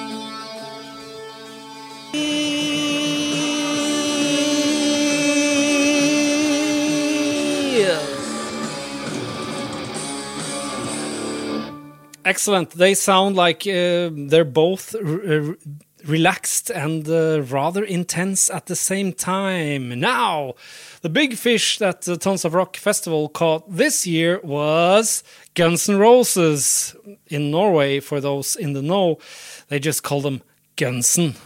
Excellent. 12.27 12.71
They 12.73 12.95
sound 12.95 13.37
like 13.37 13.69
uh, 13.69 14.11
they're 14.13 14.45
both 14.45 14.97
relaxed 16.05 16.71
and 16.71 17.09
uh, 17.09 17.43
rather 17.43 17.85
intense 17.85 18.51
at 18.51 18.67
the 18.67 18.75
same 18.75 19.13
time. 19.13 20.01
Now, 20.01 20.55
the 21.03 21.09
big 21.09 21.37
fish 21.37 21.79
that 21.79 22.03
the 22.03 22.17
Tons 22.17 22.45
of 22.45 22.53
Rock 22.53 22.77
Festival 22.79 23.29
caught 23.29 23.71
this 23.71 24.09
year 24.09 24.41
was 24.43 25.23
Guns 25.55 25.89
N' 25.89 25.99
Roses 25.99 26.97
in 27.29 27.53
Norway. 27.53 28.01
For 28.01 28.21
those 28.21 28.57
in 28.57 28.73
the 28.73 28.83
know, 28.83 29.19
they 29.69 29.79
just 29.79 30.03
call 30.03 30.21
them 30.21 30.43
Gunsen, 30.77 31.37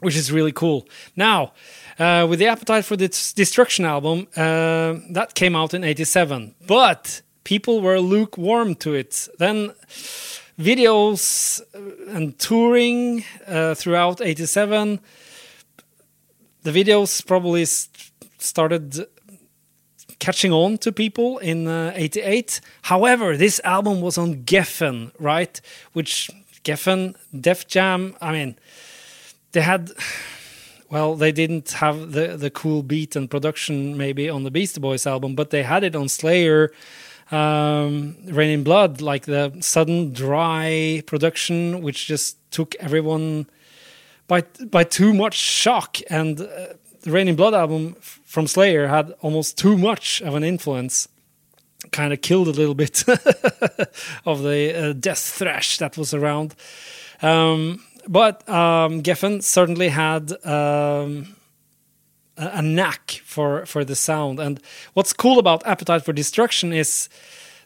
which 0.00 0.14
is 0.14 0.30
really 0.30 0.52
cool. 0.52 0.86
Now, 1.16 1.54
uh, 1.98 2.26
with 2.28 2.38
the 2.38 2.48
Appetite 2.48 2.84
for 2.84 2.96
Destruction 2.96 3.86
album, 3.86 4.28
uh, 4.36 4.96
that 5.08 5.32
came 5.34 5.56
out 5.56 5.72
in 5.72 5.84
87, 5.84 6.54
but 6.66 7.22
people 7.44 7.80
were 7.80 7.98
lukewarm 8.00 8.74
to 8.76 8.94
it. 8.94 9.28
Then 9.38 9.72
videos 10.60 11.60
uh, 11.74 12.14
and 12.14 12.38
touring 12.38 13.24
uh, 13.46 13.74
throughout 13.74 14.20
87 14.20 15.00
the 16.62 16.70
videos 16.70 17.26
probably 17.26 17.64
started 17.64 19.06
catching 20.18 20.52
on 20.52 20.76
to 20.78 20.92
people 20.92 21.38
in 21.38 21.66
uh, 21.66 21.92
88 21.94 22.60
however 22.82 23.38
this 23.38 23.58
album 23.64 24.02
was 24.02 24.18
on 24.18 24.44
geffen 24.44 25.12
right 25.18 25.60
which 25.94 26.30
geffen 26.62 27.14
def 27.32 27.66
jam 27.66 28.14
i 28.20 28.30
mean 28.30 28.56
they 29.52 29.62
had 29.62 29.90
well 30.90 31.14
they 31.14 31.32
didn't 31.32 31.70
have 31.70 32.12
the 32.12 32.36
the 32.36 32.50
cool 32.50 32.82
beat 32.82 33.16
and 33.16 33.30
production 33.30 33.96
maybe 33.96 34.28
on 34.28 34.42
the 34.42 34.50
beastie 34.50 34.80
boys 34.80 35.06
album 35.06 35.34
but 35.34 35.48
they 35.48 35.62
had 35.62 35.84
it 35.84 35.96
on 35.96 36.06
slayer 36.06 36.70
um, 37.30 38.16
Raining 38.26 38.64
Blood, 38.64 39.00
like 39.00 39.26
the 39.26 39.56
sudden 39.60 40.12
dry 40.12 41.02
production, 41.06 41.80
which 41.82 42.06
just 42.06 42.36
took 42.50 42.74
everyone 42.76 43.46
by 44.26 44.42
by 44.66 44.84
too 44.84 45.14
much 45.14 45.34
shock. 45.34 45.98
And 46.08 46.40
uh, 46.40 46.46
the 47.02 47.10
Reign 47.10 47.28
in 47.28 47.36
Blood 47.36 47.54
album 47.54 47.94
from 48.00 48.46
Slayer 48.46 48.88
had 48.88 49.12
almost 49.20 49.56
too 49.56 49.76
much 49.76 50.20
of 50.22 50.34
an 50.34 50.44
influence, 50.44 51.08
kind 51.92 52.12
of 52.12 52.20
killed 52.20 52.48
a 52.48 52.52
little 52.52 52.74
bit 52.74 53.04
of 54.26 54.42
the 54.42 54.90
uh, 54.90 54.92
death 54.92 55.20
thrash 55.20 55.78
that 55.78 55.96
was 55.96 56.12
around. 56.12 56.54
Um, 57.22 57.82
but 58.08 58.48
um, 58.48 59.02
Geffen 59.02 59.42
certainly 59.42 59.88
had. 59.88 60.32
Um, 60.44 61.36
a 62.40 62.62
knack 62.62 63.20
for 63.24 63.66
for 63.66 63.84
the 63.84 63.94
sound. 63.94 64.40
And 64.40 64.60
what's 64.94 65.12
cool 65.12 65.38
about 65.38 65.66
Appetite 65.66 66.04
for 66.04 66.12
Destruction 66.12 66.72
is 66.72 67.08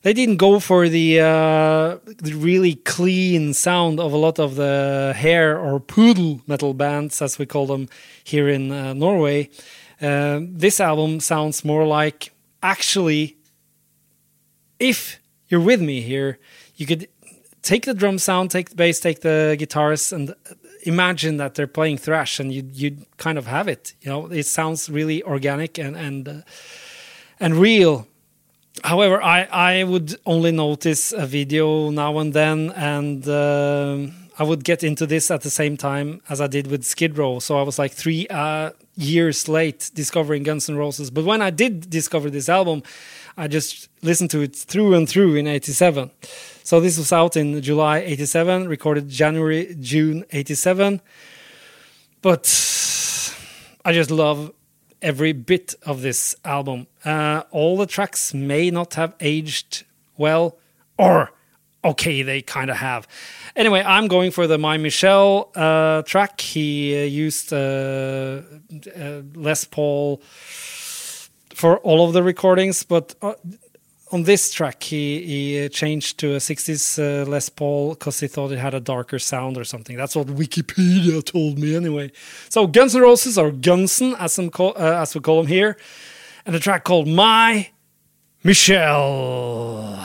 they 0.05 0.13
didn't 0.13 0.37
go 0.37 0.61
for 0.61 0.87
the, 0.91 1.19
uh, 1.21 1.97
the 2.19 2.35
really 2.35 2.75
clean 2.75 3.55
sound 3.55 3.99
of 3.99 4.13
a 4.13 4.19
lot 4.19 4.39
of 4.39 4.57
the 4.57 5.15
hair 5.17 5.59
or 5.59 5.81
poodle 5.81 6.43
metal 6.47 6.75
bands, 6.75 7.23
as 7.23 7.39
we 7.39 7.47
call 7.47 7.67
them 7.67 7.89
here 8.23 8.47
in 8.47 8.71
uh, 8.71 8.93
Norway. 8.93 9.49
Uh, 10.03 10.41
this 10.43 10.79
album 10.79 11.21
sounds 11.21 11.65
more 11.65 11.87
like 11.87 12.33
actually, 12.63 13.39
if 14.79 15.19
you're 15.49 15.59
with 15.59 15.81
me 15.81 16.03
here, 16.03 16.39
you 16.77 16.85
could 16.85 17.09
take 17.63 17.87
the 17.87 17.95
drum 17.95 18.19
sound, 18.19 18.51
take 18.51 18.69
the 18.69 18.77
bass, 18.77 19.01
take 19.01 19.23
the 19.23 19.57
guitars, 19.59 20.13
and 20.13 20.35
imagine 20.85 21.37
that 21.39 21.55
they're 21.55 21.67
playing 21.67 21.99
thrash, 21.99 22.41
and 22.41 22.53
you 22.53 22.69
you 22.73 23.07
kind 23.17 23.39
of 23.39 23.47
have 23.47 23.69
it. 23.69 23.95
You 24.03 24.11
know, 24.11 24.27
it 24.27 24.47
sounds 24.47 24.89
really 24.89 25.23
organic 25.23 25.79
and 25.79 25.97
and 25.97 26.29
uh, 26.29 26.41
and 27.41 27.55
real. 27.57 28.07
However, 28.83 29.23
I 29.23 29.45
I 29.51 29.85
would 29.85 30.17
only 30.27 30.53
notice 30.53 31.13
a 31.13 31.27
video 31.27 31.91
now 31.91 32.19
and 32.19 32.33
then, 32.33 32.71
and 32.71 33.27
uh, 33.29 34.07
I 34.39 34.43
would 34.43 34.65
get 34.65 34.83
into 34.83 35.07
this 35.07 35.31
at 35.31 35.43
the 35.43 35.51
same 35.51 35.77
time 35.77 36.21
as 36.29 36.41
I 36.41 36.49
did 36.49 36.67
with 36.67 36.85
Skid 36.85 37.17
Row. 37.17 37.39
So 37.39 37.59
I 37.59 37.63
was 37.63 37.79
like 37.79 37.93
three 37.93 38.27
uh, 38.29 38.71
years 38.97 39.49
late 39.49 39.91
discovering 39.95 40.43
Guns 40.43 40.69
N' 40.69 40.77
Roses. 40.77 41.11
But 41.11 41.25
when 41.25 41.41
I 41.41 41.51
did 41.51 41.89
discover 41.89 42.31
this 42.31 42.49
album, 42.49 42.83
I 43.37 43.49
just 43.49 43.89
listened 44.03 44.31
to 44.31 44.41
it 44.41 44.57
through 44.57 44.95
and 44.95 45.09
through 45.09 45.37
in 45.37 45.47
'87. 45.47 46.11
So 46.67 46.81
this 46.81 46.97
was 46.97 47.13
out 47.13 47.37
in 47.37 47.61
July 47.61 47.99
87, 47.99 48.69
recorded 48.69 49.07
January, 49.07 49.77
June 49.79 50.25
87. 50.31 51.03
But 52.23 52.47
I 53.85 53.93
just 53.93 54.11
love 54.11 54.51
every 55.03 55.33
bit 55.33 55.75
of 55.83 56.01
this 56.01 56.35
album. 56.43 56.87
Uh, 57.05 57.43
all 57.51 57.77
the 57.77 57.85
tracks 57.85 58.33
may 58.33 58.71
not 58.71 58.95
have 58.95 59.15
aged 59.21 59.85
well, 60.17 60.57
or 60.97 61.33
okay, 61.85 62.23
they 62.23 62.41
kind 62.41 62.71
of 62.71 62.79
have. 62.79 63.07
Anyway, 63.55 63.83
I'm 63.85 64.09
going 64.09 64.31
for 64.31 64.47
the 64.47 64.57
My 64.57 64.79
Michelle 64.79 65.51
uh, 65.55 66.01
track. 66.01 66.41
He 66.41 66.99
uh, 66.99 67.05
used 67.05 67.53
uh, 67.53 68.41
uh, 68.97 69.21
Les 69.35 69.67
Paul 69.67 70.23
for 71.53 71.77
all 71.81 72.07
of 72.07 72.15
the 72.15 72.23
recordings, 72.23 72.85
but 72.85 73.15
uh, 73.21 73.35
on 74.15 74.23
this 74.23 74.53
track, 74.53 74.81
he, 74.85 75.27
he 75.27 75.69
changed 75.71 76.19
to 76.19 76.35
a 76.35 76.37
60s 76.37 76.99
uh, 77.01 77.29
Les 77.29 77.49
Paul 77.49 77.95
because 77.95 78.21
he 78.21 78.29
thought 78.29 78.53
it 78.53 78.61
had 78.61 78.73
a 78.73 78.79
darker 78.79 79.19
sound 79.19 79.59
or 79.59 79.65
something. 79.65 79.97
That's 79.97 80.15
what 80.15 80.29
Wikipedia 80.29 81.23
told 81.25 81.59
me 81.59 81.75
anyway. 81.75 82.13
So 82.49 82.69
Guns 82.69 82.95
N' 82.95 83.03
Roses, 83.03 83.37
or 83.37 83.51
Gunsen, 83.51 84.15
as, 84.21 84.39
call, 84.53 84.73
uh, 84.77 85.03
as 85.03 85.17
we 85.17 85.21
call 85.21 85.39
them 85.43 85.49
here, 85.49 85.77
and 86.47 86.55
a 86.55 86.61
track 86.61 86.85
called 86.85 87.09
My 87.09 87.71
Michelle. 88.45 89.99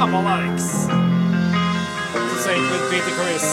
Likes. 0.00 0.86
To 0.86 2.36
say 2.38 2.56
it 2.56 2.70
with 2.72 2.90
Peter 2.90 3.12
Criss. 3.16 3.44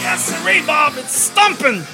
Yes, 0.00 0.32
reverb, 0.44 0.96
it's 0.96 1.14
stomping! 1.14 1.84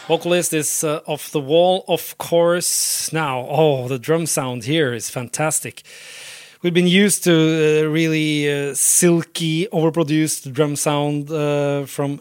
Vocalist 0.08 0.52
is 0.52 0.82
uh, 0.82 1.02
off 1.06 1.30
the 1.30 1.38
wall, 1.38 1.84
of 1.86 2.18
course. 2.18 3.12
Now, 3.12 3.46
oh, 3.48 3.86
the 3.86 4.00
drum 4.00 4.26
sound 4.26 4.64
here 4.64 4.92
is 4.92 5.08
fantastic 5.08 5.84
we've 6.62 6.74
been 6.74 6.86
used 6.86 7.24
to 7.24 7.32
uh, 7.32 7.88
really 7.88 8.50
uh, 8.50 8.74
silky, 8.74 9.66
overproduced 9.72 10.52
drum 10.52 10.76
sound 10.76 11.30
uh, 11.30 11.86
from, 11.86 12.20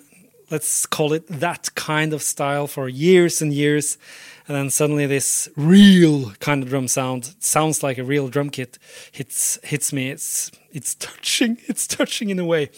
let's 0.49 0.86
call 0.86 1.13
it 1.13 1.28
that 1.28 1.73
kind 1.75 2.13
of 2.13 2.21
style 2.21 2.67
for 2.67 2.88
years 2.88 3.41
and 3.41 3.54
years. 3.54 3.97
And 4.47 4.56
then 4.56 4.69
suddenly 4.69 5.06
this 5.06 5.47
real 5.56 6.32
kind 6.39 6.63
of 6.63 6.69
drum 6.69 6.88
sound 6.88 7.36
sounds 7.39 7.84
like 7.84 7.99
a 7.99 8.04
real 8.04 8.30
drum 8.30 8.49
kit 8.49 8.80
hits 9.12 9.60
hits 9.63 9.93
me. 9.93 10.10
It's 10.10 10.49
it's 10.71 10.95
touching. 10.95 11.60
It's 11.67 11.86
touching 11.86 12.32
in 12.32 12.39
a 12.39 12.45
way. 12.45 12.71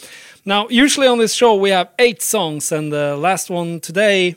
Now, 0.43 0.67
usually 0.67 1.08
on 1.08 1.17
this 1.17 1.34
show 1.34 1.56
we 1.56 1.69
have 1.69 1.89
eight 1.97 2.21
songs, 2.21 2.74
and 2.74 2.91
the 2.91 3.15
last 3.15 3.50
one 3.50 3.80
today 3.80 4.36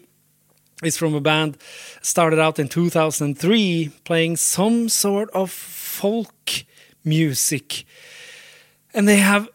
is 0.85 0.97
from 0.97 1.13
a 1.13 1.21
band 1.21 1.57
started 2.03 2.39
out 2.39 2.61
in 2.61 2.69
2003 2.69 3.91
playing 4.05 4.37
some 4.37 4.89
sort 4.89 5.29
of 5.31 5.51
folk 5.51 6.65
music 7.05 7.85
and 8.93 9.09
they 9.09 9.17
have 9.17 9.49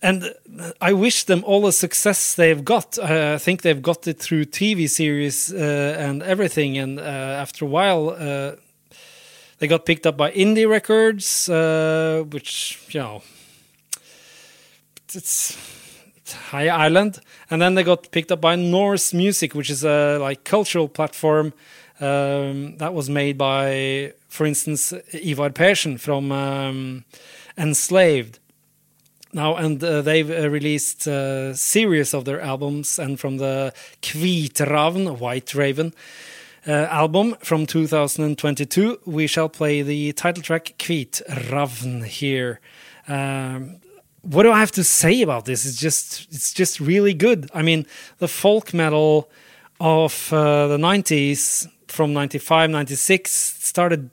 and 0.00 0.32
I 0.80 0.92
wish 0.92 1.24
them 1.24 1.42
all 1.44 1.62
the 1.62 1.72
success 1.72 2.34
they've 2.34 2.64
got. 2.64 2.98
Uh, 2.98 3.32
I 3.34 3.38
think 3.38 3.62
they've 3.62 3.82
got 3.82 4.06
it 4.06 4.20
through 4.20 4.44
TV 4.44 4.88
series 4.88 5.52
uh, 5.52 5.96
and 5.98 6.22
everything. 6.22 6.78
And 6.78 7.00
uh, 7.00 7.02
after 7.02 7.64
a 7.64 7.68
while, 7.68 8.10
uh, 8.10 8.52
they 9.58 9.66
got 9.66 9.84
picked 9.84 10.06
up 10.06 10.16
by 10.16 10.30
indie 10.30 10.68
records, 10.68 11.48
uh, 11.48 12.22
which 12.30 12.78
you 12.90 13.00
know, 13.00 13.22
it's 15.12 15.56
High 16.32 16.68
Island, 16.68 17.20
and 17.50 17.60
then 17.60 17.74
they 17.74 17.82
got 17.82 18.10
picked 18.10 18.30
up 18.30 18.40
by 18.40 18.54
Norse 18.54 19.12
Music, 19.12 19.54
which 19.54 19.70
is 19.70 19.84
a 19.84 20.18
like 20.18 20.44
cultural 20.44 20.88
platform 20.88 21.52
um, 22.00 22.76
that 22.76 22.94
was 22.94 23.10
made 23.10 23.36
by, 23.36 24.12
for 24.28 24.46
instance, 24.46 24.92
Ivar 25.12 25.50
Persen 25.50 25.98
from 25.98 26.30
um, 26.30 27.04
Enslaved. 27.56 28.38
Now, 29.32 29.56
and 29.56 29.82
uh, 29.82 30.00
they've 30.02 30.30
uh, 30.30 30.48
released 30.48 31.06
a 31.06 31.54
series 31.54 32.14
of 32.14 32.24
their 32.24 32.40
albums, 32.40 32.98
and 32.98 33.20
from 33.20 33.36
the 33.36 33.74
Kvitravn, 34.00 35.18
White 35.18 35.54
Raven, 35.54 35.92
uh, 36.66 36.86
album 36.90 37.36
from 37.40 37.66
2022, 37.66 39.00
we 39.04 39.26
shall 39.26 39.48
play 39.48 39.82
the 39.82 40.12
title 40.12 40.42
track 40.42 40.74
Kvitravn 40.78 42.04
here. 42.04 42.60
Um, 43.06 43.80
what 44.22 44.42
do 44.42 44.52
I 44.52 44.60
have 44.60 44.72
to 44.72 44.84
say 44.84 45.22
about 45.22 45.44
this? 45.44 45.64
It's 45.64 45.76
just 45.76 46.26
it's 46.30 46.52
just 46.52 46.80
really 46.80 47.14
good. 47.14 47.50
I 47.54 47.62
mean, 47.62 47.86
the 48.18 48.28
folk 48.28 48.74
metal 48.74 49.30
of 49.80 50.32
uh, 50.32 50.66
the 50.66 50.76
90s 50.76 51.68
from 51.88 52.12
95 52.12 52.70
96 52.70 53.30
started 53.30 54.10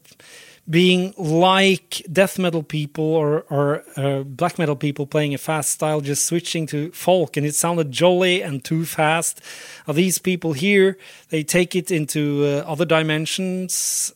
being 0.68 1.14
like 1.18 2.02
death 2.12 2.40
metal 2.40 2.64
people 2.64 3.04
or, 3.06 3.46
or 3.50 3.84
uh, 3.98 4.24
black 4.24 4.58
metal 4.58 4.76
people 4.76 5.06
playing 5.06 5.34
a 5.34 5.38
fast 5.38 5.70
style, 5.70 6.02
just 6.02 6.26
switching 6.26 6.66
to 6.66 6.92
folk, 6.92 7.38
and 7.38 7.46
it 7.46 7.54
sounded 7.54 7.92
jolly 7.92 8.42
and 8.42 8.64
too 8.64 8.84
fast. 8.84 9.42
These 9.88 10.18
people 10.18 10.54
here, 10.54 10.98
they 11.30 11.44
take 11.44 11.76
it 11.76 11.92
into 11.92 12.44
uh, 12.46 12.70
other 12.70 12.86
dimensions 12.86 14.12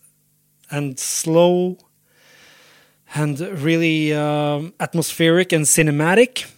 and 0.72 1.00
slow 1.00 1.78
and 3.14 3.40
really 3.40 4.14
um, 4.14 4.74
atmospheric 4.80 5.52
and 5.52 5.66
cinematic. 5.66 6.50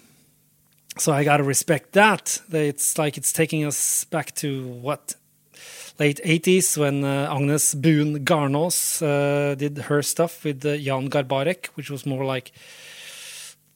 So 0.97 1.13
I 1.13 1.23
gotta 1.23 1.43
respect 1.43 1.93
that. 1.93 2.41
It's 2.51 2.97
like 2.97 3.17
it's 3.17 3.31
taking 3.33 3.65
us 3.65 4.03
back 4.05 4.35
to 4.35 4.67
what 4.67 5.15
late 5.99 6.19
80s 6.23 6.77
when 6.77 7.03
uh, 7.03 7.33
Agnes 7.33 7.75
Buen 7.75 8.25
Garnås 8.25 9.01
uh, 9.01 9.55
did 9.55 9.77
her 9.77 10.01
stuff 10.01 10.43
with 10.43 10.65
uh, 10.65 10.77
Jan 10.77 11.09
Garbarek, 11.09 11.67
which 11.75 11.89
was 11.89 12.05
more 12.05 12.25
like 12.25 12.51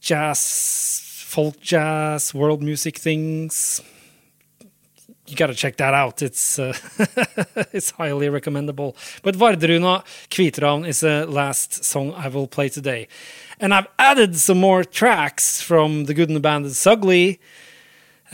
jazz, 0.02 1.02
folk 1.26 1.60
jazz, 1.60 2.34
world 2.34 2.62
music 2.62 2.98
things 2.98 3.82
you 5.28 5.36
got 5.36 5.48
to 5.48 5.56
check 5.56 5.78
that 5.78 5.94
out. 5.94 6.22
It's 6.22 6.60
uh, 6.60 6.74
it's 7.74 7.92
highly 7.92 8.30
recommendable. 8.30 8.96
But 9.24 9.36
Wardruna 9.36 10.04
Kvitravn 10.30 10.88
is 10.88 11.00
the 11.00 11.26
last 11.26 11.84
song 11.84 12.14
I 12.14 12.28
will 12.28 12.48
play 12.48 12.70
today. 12.70 13.08
And 13.60 13.74
I've 13.74 13.88
added 13.98 14.36
some 14.36 14.60
more 14.60 14.84
tracks 14.84 15.62
from 15.62 16.06
The 16.06 16.14
Good 16.14 16.30
and 16.30 16.36
the 16.36 16.40
the 16.40 16.90
Ugly, 16.90 17.40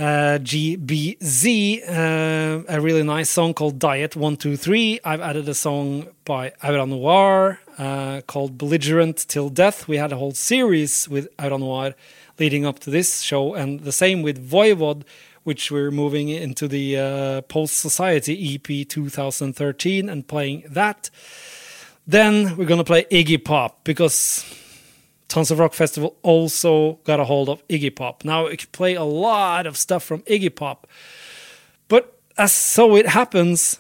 uh, 0.02 0.40
GBZ, 0.40 1.88
uh, 1.88 2.64
a 2.68 2.82
really 2.82 3.04
nice 3.04 3.30
song 3.30 3.54
called 3.54 3.78
Diet 3.78 4.16
123. 4.16 5.00
I've 5.04 5.22
added 5.22 5.48
a 5.48 5.54
song 5.54 6.08
by 6.26 6.54
Aura 6.64 6.88
Noir 6.88 7.60
uh, 7.78 8.22
called 8.26 8.58
Belligerent 8.58 9.28
Till 9.28 9.50
Death. 9.50 9.88
We 9.88 9.98
had 9.98 10.12
a 10.12 10.16
whole 10.16 10.32
series 10.32 11.08
with 11.08 11.28
Aura 11.38 11.60
Noir 11.60 11.94
leading 12.40 12.66
up 12.66 12.80
to 12.80 12.90
this 12.90 13.22
show, 13.22 13.54
and 13.54 13.82
the 13.82 13.92
same 13.92 14.24
with 14.24 14.50
Voivod 14.50 15.04
which 15.44 15.72
we're 15.72 15.90
moving 15.90 16.30
into 16.30 16.68
the 16.68 16.98
uh, 16.98 17.42
Post 17.42 17.78
Society 17.78 18.56
EP 18.56 18.88
2013 18.88 20.08
and 20.08 20.28
playing 20.28 20.64
that. 20.70 21.10
Then 22.06 22.58
we're 22.58 22.66
going 22.66 22.80
to 22.80 22.84
play 22.84 23.06
Iggy 23.06 23.44
Pop 23.44 23.84
because 23.84 24.46
Tons 25.32 25.50
of 25.50 25.60
Rock 25.60 25.74
Festival 25.74 26.18
also 26.24 27.00
got 27.06 27.20
a 27.20 27.24
hold 27.24 27.48
of 27.48 27.66
Iggy 27.70 27.96
Pop. 27.96 28.26
Now 28.26 28.48
it 28.48 28.60
can 28.60 28.70
play 28.72 28.96
a 28.96 29.04
lot 29.04 29.66
of 29.66 29.78
stuff 29.78 30.04
from 30.04 30.22
Iggy 30.24 30.54
Pop, 30.54 30.88
but 31.88 32.20
as 32.38 32.52
so 32.52 32.96
it 32.96 33.08
happens, 33.08 33.80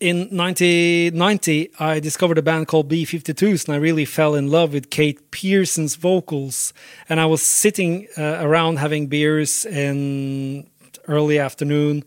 in 0.00 0.28
1990, 0.36 1.70
I 1.78 1.98
discovered 1.98 2.36
a 2.36 2.42
band 2.42 2.68
called 2.68 2.90
B52s, 2.90 3.66
and 3.66 3.74
I 3.74 3.78
really 3.78 4.04
fell 4.04 4.34
in 4.34 4.50
love 4.50 4.74
with 4.74 4.90
Kate 4.90 5.30
Pierson's 5.30 5.94
vocals. 5.94 6.74
And 7.08 7.20
I 7.20 7.26
was 7.26 7.40
sitting 7.40 8.06
uh, 8.18 8.38
around 8.40 8.76
having 8.76 9.06
beers 9.06 9.64
in 9.64 10.68
early 11.08 11.38
afternoon, 11.38 12.04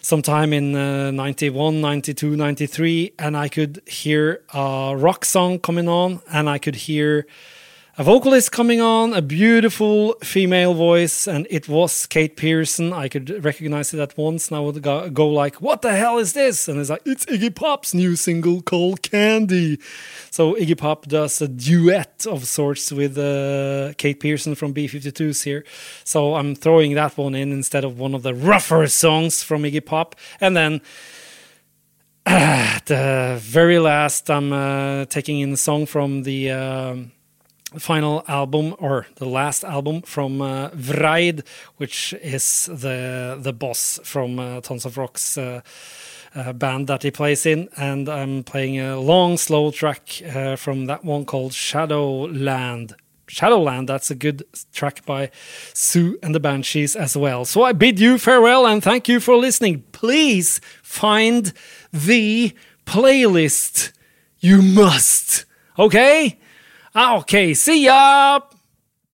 sometime 0.00 0.52
in 0.52 0.74
uh, 0.74 1.10
91, 1.10 1.80
92, 1.80 2.36
93, 2.36 3.12
and 3.18 3.36
I 3.36 3.48
could 3.48 3.82
hear 3.86 4.42
a 4.52 4.94
rock 4.96 5.24
song 5.24 5.58
coming 5.58 5.88
on, 5.88 6.20
and 6.30 6.48
I 6.48 6.58
could 6.58 6.74
hear 6.74 7.26
a 7.98 8.04
vocalist 8.04 8.52
coming 8.52 8.80
on, 8.80 9.12
a 9.12 9.20
beautiful 9.20 10.12
female 10.22 10.72
voice, 10.72 11.26
and 11.26 11.48
it 11.50 11.68
was 11.68 12.06
Kate 12.06 12.36
Pierson. 12.36 12.92
I 12.92 13.08
could 13.08 13.44
recognize 13.44 13.92
it 13.92 13.98
at 13.98 14.16
once, 14.16 14.48
and 14.48 14.56
I 14.56 14.60
would 14.60 14.80
go, 14.80 15.28
like, 15.28 15.60
"What 15.60 15.82
the 15.82 15.96
hell 15.96 16.18
is 16.18 16.32
this?" 16.32 16.68
And 16.68 16.78
it's 16.78 16.90
like, 16.90 17.02
"It's 17.04 17.26
Iggy 17.26 17.52
Pop's 17.52 17.94
new 17.94 18.14
single 18.14 18.62
called 18.62 19.02
Candy." 19.02 19.80
So 20.30 20.54
Iggy 20.54 20.78
Pop 20.78 21.06
does 21.08 21.42
a 21.42 21.48
duet 21.48 22.24
of 22.24 22.46
sorts 22.46 22.92
with 22.92 23.18
uh, 23.18 23.94
Kate 23.94 24.20
Pierson 24.20 24.54
from 24.54 24.72
B52s 24.72 25.42
here. 25.42 25.64
So 26.04 26.36
I'm 26.36 26.54
throwing 26.54 26.94
that 26.94 27.18
one 27.18 27.34
in 27.34 27.50
instead 27.50 27.82
of 27.82 27.98
one 27.98 28.14
of 28.14 28.22
the 28.22 28.32
rougher 28.32 28.86
songs 28.86 29.42
from 29.42 29.64
Iggy 29.64 29.84
Pop, 29.84 30.14
and 30.40 30.56
then. 30.56 30.80
Uh, 32.26 32.78
the 32.86 33.38
very 33.40 33.78
last, 33.78 34.30
I'm 34.30 34.52
uh, 34.52 35.06
taking 35.06 35.40
in 35.40 35.52
a 35.54 35.56
song 35.56 35.86
from 35.86 36.24
the 36.24 36.50
um, 36.50 37.12
final 37.76 38.24
album 38.28 38.74
or 38.78 39.06
the 39.16 39.28
last 39.28 39.64
album 39.64 40.02
from 40.02 40.40
uh, 40.40 40.70
Vreid, 40.70 41.46
which 41.76 42.14
is 42.22 42.66
the 42.66 43.38
the 43.40 43.52
boss 43.52 44.00
from 44.04 44.38
uh, 44.38 44.60
Tons 44.60 44.86
of 44.86 44.96
Rock's 44.96 45.36
uh, 45.36 45.60
uh, 46.34 46.52
band 46.52 46.86
that 46.86 47.02
he 47.02 47.10
plays 47.10 47.44
in, 47.44 47.68
and 47.76 48.08
I'm 48.08 48.42
playing 48.42 48.78
a 48.80 48.98
long 48.98 49.36
slow 49.36 49.70
track 49.70 50.22
uh, 50.34 50.56
from 50.56 50.86
that 50.86 51.04
one 51.04 51.24
called 51.24 51.52
Shadowland. 51.52 52.94
Shadowland, 53.28 53.88
that's 53.88 54.10
a 54.10 54.14
good 54.14 54.42
track 54.72 55.04
by 55.04 55.30
Sue 55.74 56.18
and 56.22 56.34
the 56.34 56.40
Banshees 56.40 56.96
as 56.96 57.14
well. 57.14 57.44
So 57.44 57.62
I 57.62 57.72
bid 57.72 58.00
you 58.00 58.16
farewell 58.16 58.66
and 58.66 58.82
thank 58.82 59.06
you 59.06 59.20
for 59.20 59.36
listening. 59.36 59.84
Please 59.92 60.62
find 60.82 61.52
the 61.92 62.54
playlist. 62.86 63.92
You 64.40 64.62
must. 64.62 65.44
Okay? 65.78 66.38
Okay, 66.98 67.54
see 67.54 67.84
ya! 67.84 68.40